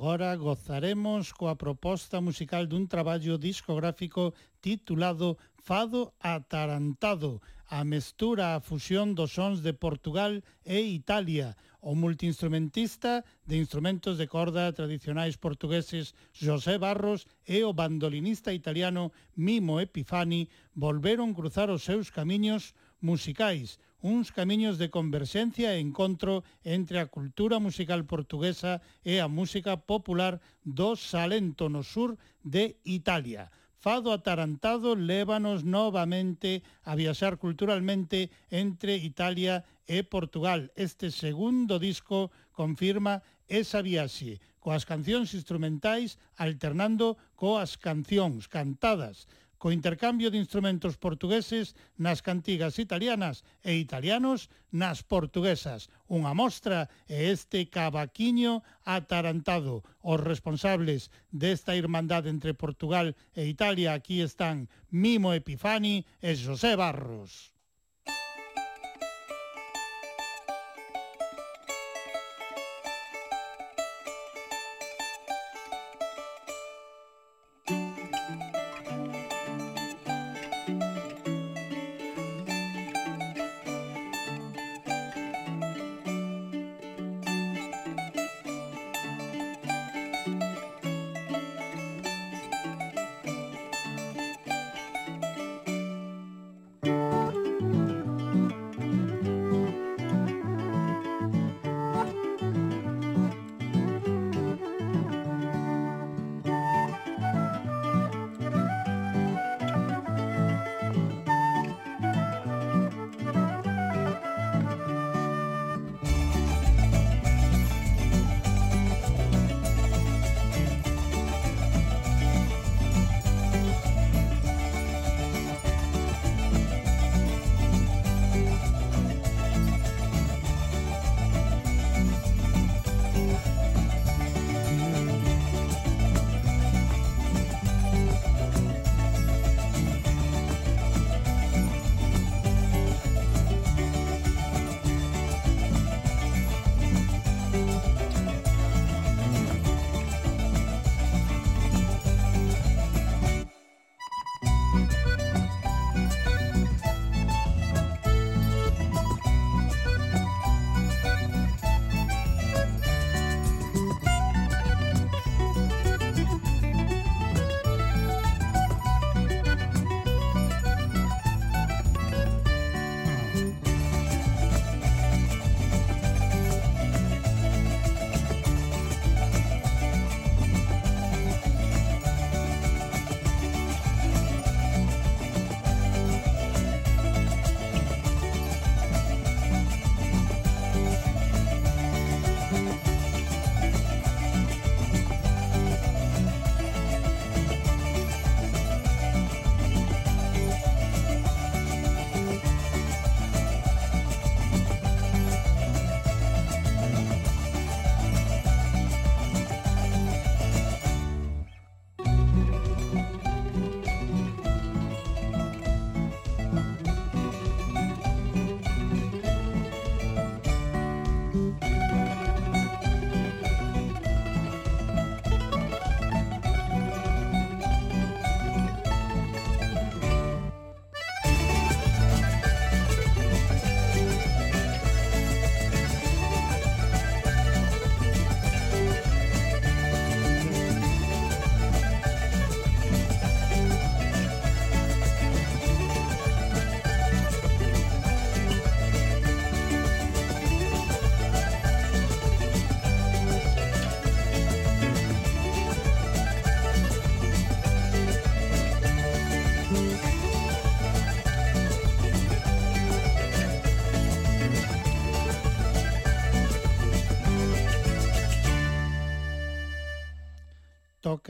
[0.00, 4.32] agora gozaremos coa proposta musical dun traballo discográfico
[4.64, 11.52] titulado Fado Atarantado, a mestura a fusión dos sons de Portugal e Italia.
[11.84, 19.84] O multiinstrumentista de instrumentos de corda tradicionais portugueses José Barros e o bandolinista italiano Mimo
[19.84, 27.10] Epifani volveron cruzar os seus camiños musicais, uns camiños de converxencia e encontro entre a
[27.12, 33.52] cultura musical portuguesa e a música popular do Salento no sur de Italia.
[33.80, 40.68] Fado atarantado lévanos novamente a viaxar culturalmente entre Italia e Portugal.
[40.76, 49.24] Este segundo disco confirma esa viaxe, coas cancións instrumentais alternando coas cancións cantadas
[49.60, 55.92] co intercambio de instrumentos portugueses nas cantigas italianas e italianos nas portuguesas.
[56.08, 59.84] Unha mostra é este cavaquiño atarantado.
[60.00, 67.52] Os responsables desta irmandade entre Portugal e Italia aquí están Mimo Epifani e José Barros.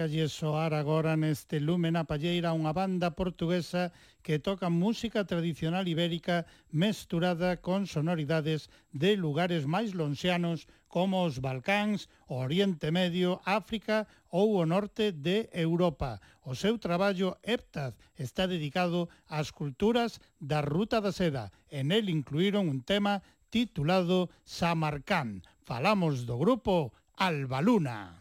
[0.00, 3.92] tocalle soar agora neste Lumen a Palleira unha banda portuguesa
[4.24, 12.08] que toca música tradicional ibérica mesturada con sonoridades de lugares máis lonxianos como os Balcáns,
[12.32, 16.24] o Oriente Medio, África ou o norte de Europa.
[16.48, 21.52] O seu traballo Heptaz está dedicado ás culturas da Ruta da Seda.
[21.68, 23.20] En el incluíron un tema
[23.52, 25.44] titulado Samarcán.
[25.60, 28.19] Falamos do grupo Albaluna.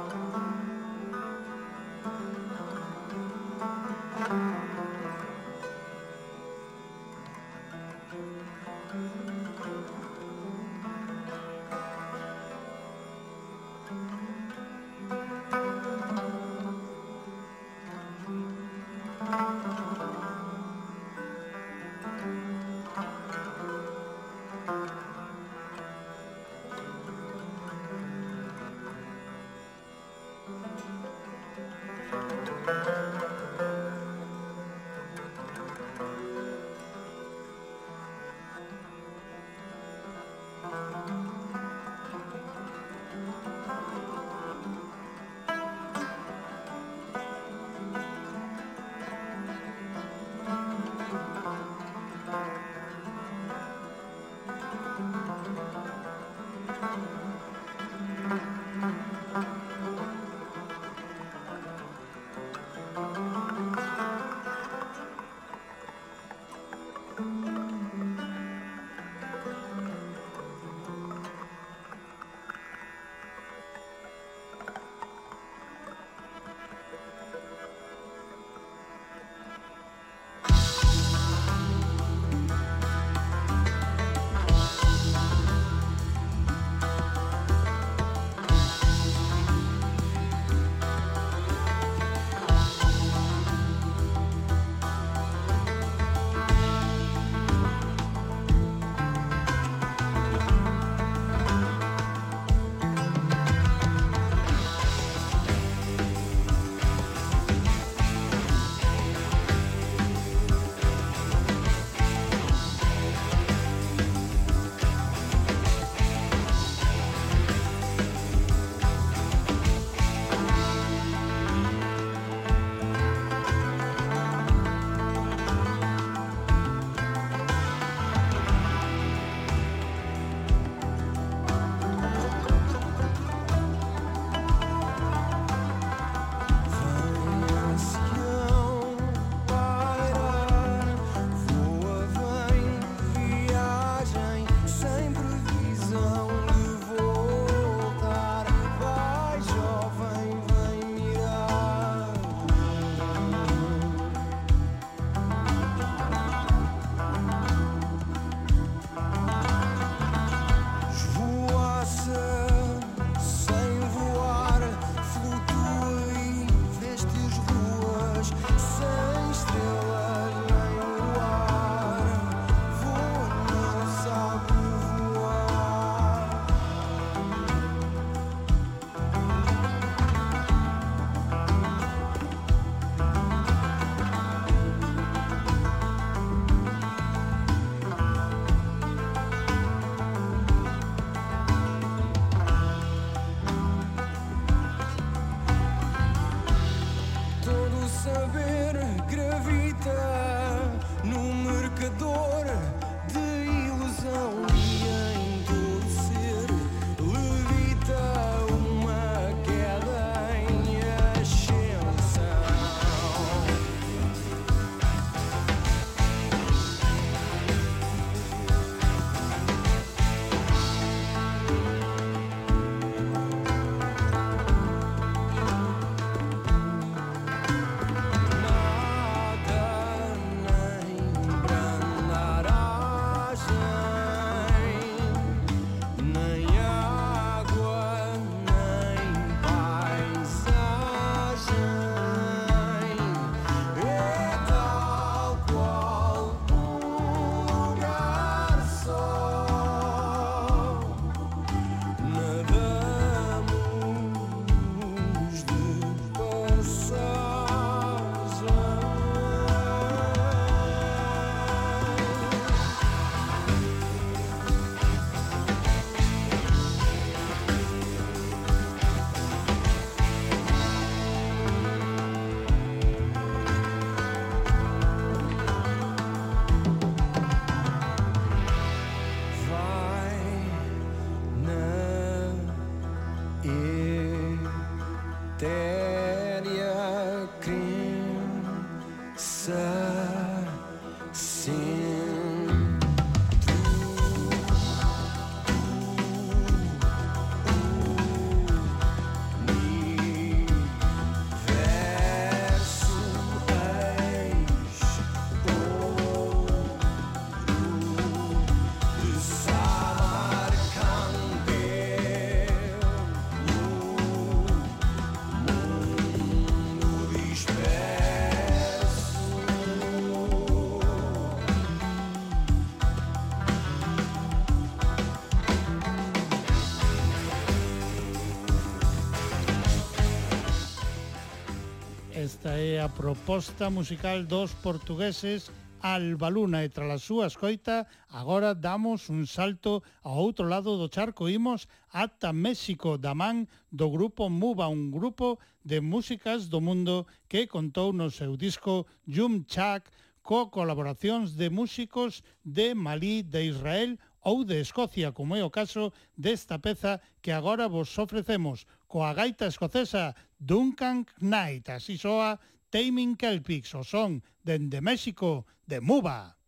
[332.79, 335.51] a proposta musical dos portugueses
[335.81, 341.27] Albaluna e tras a súa escoita agora damos un salto ao outro lado do charco
[341.27, 347.47] imos ata México da man do grupo Muba, un grupo de músicas do mundo que
[347.47, 349.91] contou no seu disco Yum Chak
[350.23, 355.91] co colaboracións de músicos de Malí, de Israel ou de Escocia, como é o caso
[356.15, 361.71] desta peza que agora vos ofrecemos coa gaita escocesa Duncan Knight.
[361.71, 362.39] Así soa
[362.69, 366.38] Taming Kelpix, o son dende México de Muba.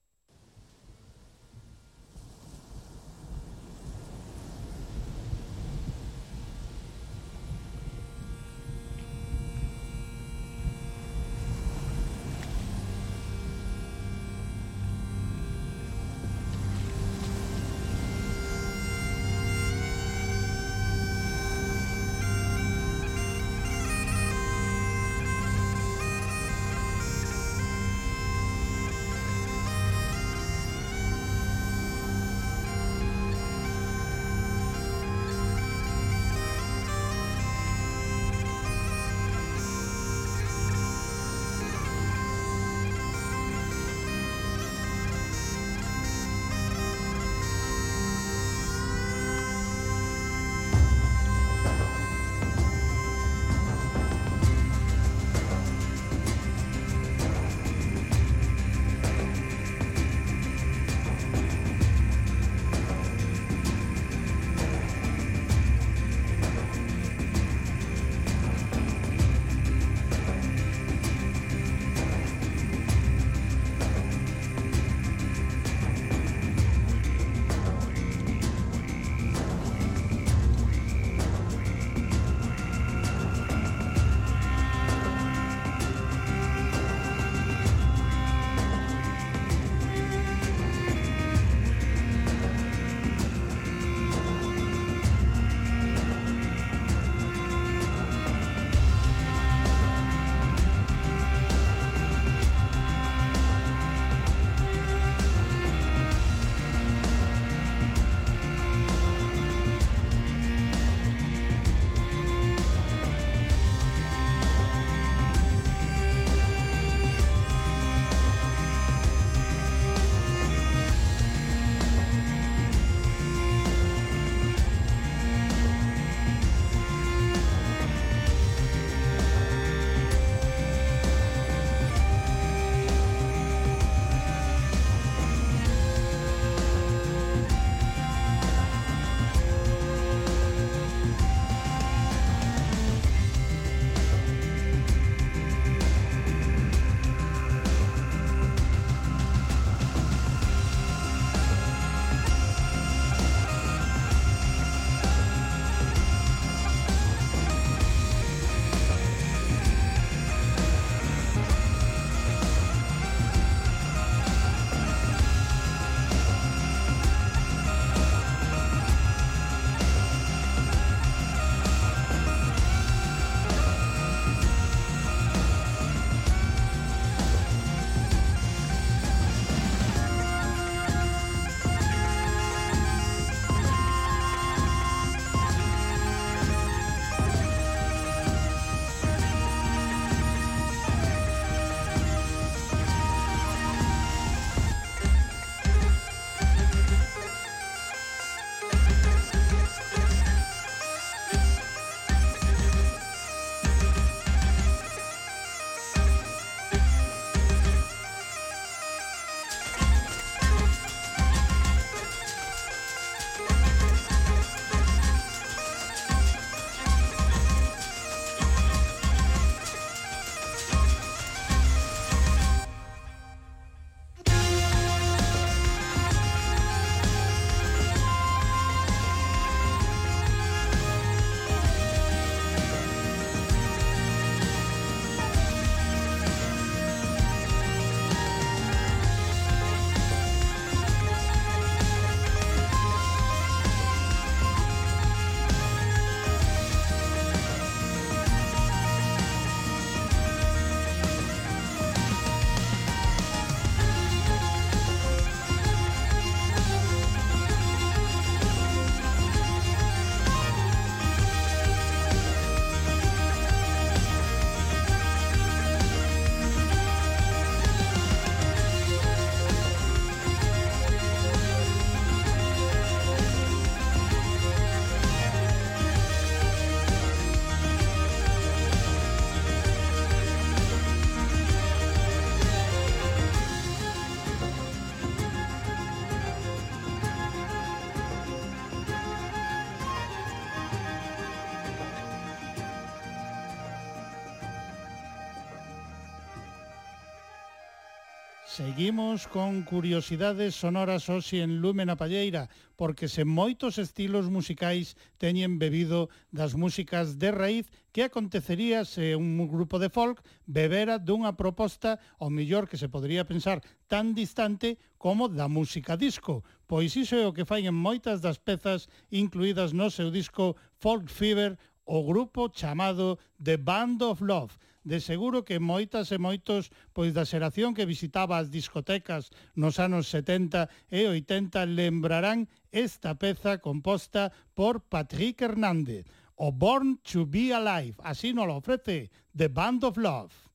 [298.62, 302.46] Seguimos con curiosidades sonoras hoxe en Lúmena Palleira,
[302.78, 309.42] porque se moitos estilos musicais teñen bebido das músicas de raíz que acontecería se un
[309.50, 315.26] grupo de folk bebera dunha proposta ao millor que se podría pensar tan distante como
[315.26, 316.46] da música disco.
[316.70, 321.10] Pois iso é o que fai en moitas das pezas incluídas no seu disco Folk
[321.10, 327.14] Fever, o grupo chamado The Band of Love, de seguro que moitas e moitos pois
[327.14, 334.34] da xeración que visitaba as discotecas nos anos 70 e 80 lembrarán esta peza composta
[334.58, 340.02] por Patrick Hernández, o Born to be Alive, así nos lo ofrece The Band of
[340.02, 340.51] Love.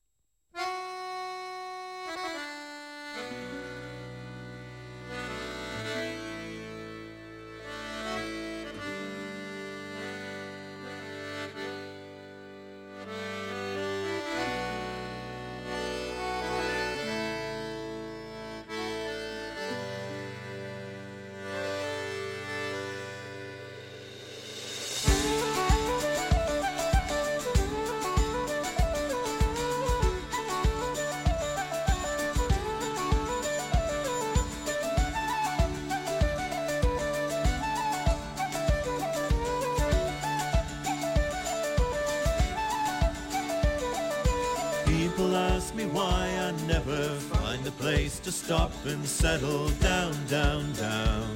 [49.27, 51.35] Settle down, down, down.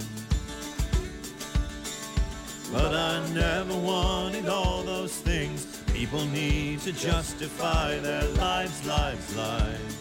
[2.71, 9.95] But I never wanted all those things people need to justify their lives, lives, lives.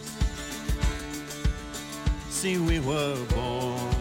[2.29, 3.95] See, we were born,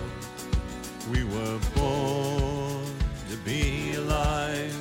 [1.12, 2.84] we were born
[3.30, 4.76] to be alive.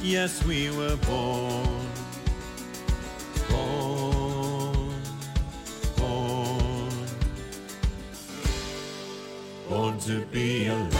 [0.00, 1.83] Yes, we were born,
[9.94, 10.90] born to be alive.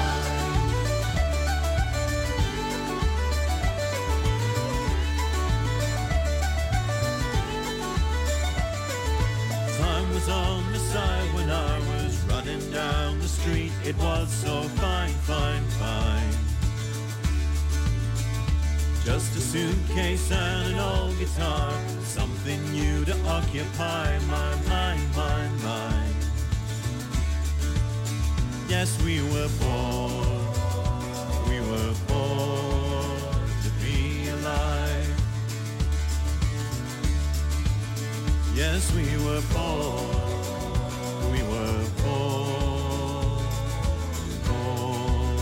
[9.79, 13.73] Time was on the side when I was running down the street.
[13.85, 16.33] It was so fine, fine, fine.
[19.05, 21.73] Just a suitcase and an old guitar,
[22.03, 24.94] something new to occupy my mind,
[28.77, 30.27] Yes, we were born,
[31.49, 33.19] we were born
[33.63, 35.15] to be alive.
[38.53, 40.11] Yes, we were born,
[41.31, 43.47] we were born,
[44.49, 45.39] born.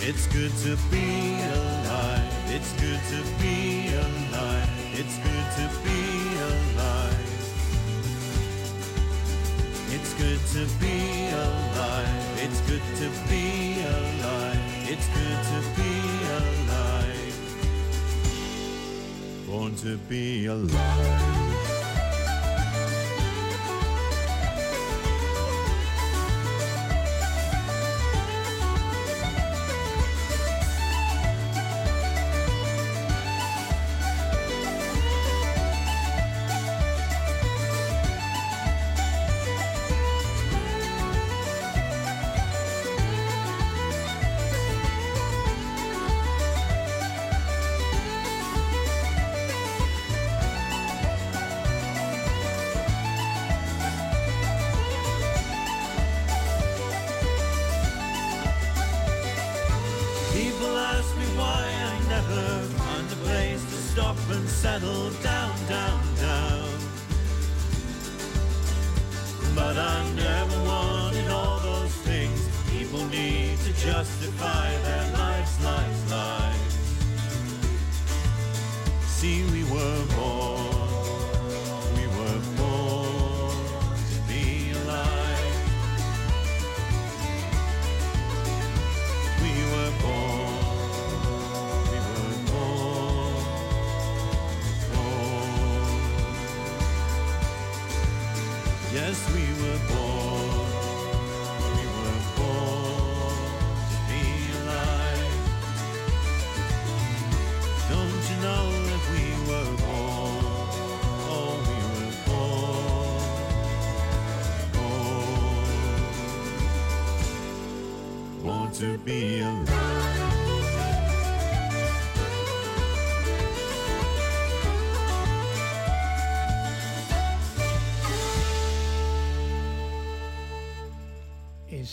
[0.00, 2.34] It's good to be alive.
[2.48, 4.68] It's good to be alive.
[4.92, 6.00] It's good to be
[6.42, 6.55] alive.
[10.56, 12.40] To be alive.
[12.42, 14.58] It's good to be alive.
[14.88, 15.94] It's good to be
[16.40, 17.36] alive.
[19.46, 21.45] Born to be alive.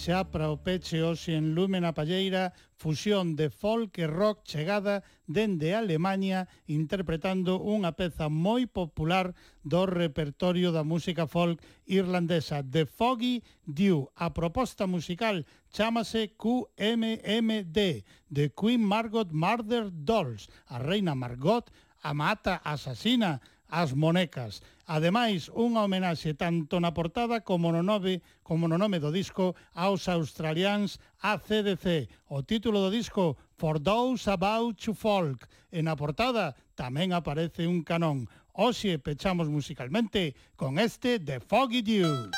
[0.04, 5.00] xa para o Peche hoxe en Lumen Palleira, fusión de folk e rock chegada
[5.32, 9.32] dende Alemania interpretando unha peza moi popular
[9.64, 14.12] do repertorio da música folk irlandesa The Foggy Dew.
[14.20, 17.80] A proposta musical chámase QMMD
[18.28, 21.72] de Queen Margot Murder Dolls, a reina Margot,
[22.04, 23.40] a mata asasina,
[23.72, 24.60] as monecas.
[24.86, 30.12] Ademais, unha homenaxe tanto na portada como no, nome, como no nome do disco aos
[30.12, 32.12] australians ACDC.
[32.28, 35.48] O título do disco For Those About to Folk.
[35.72, 38.28] En a portada tamén aparece un canón.
[38.52, 42.30] Oxe, pechamos musicalmente con este The Foggy Dew.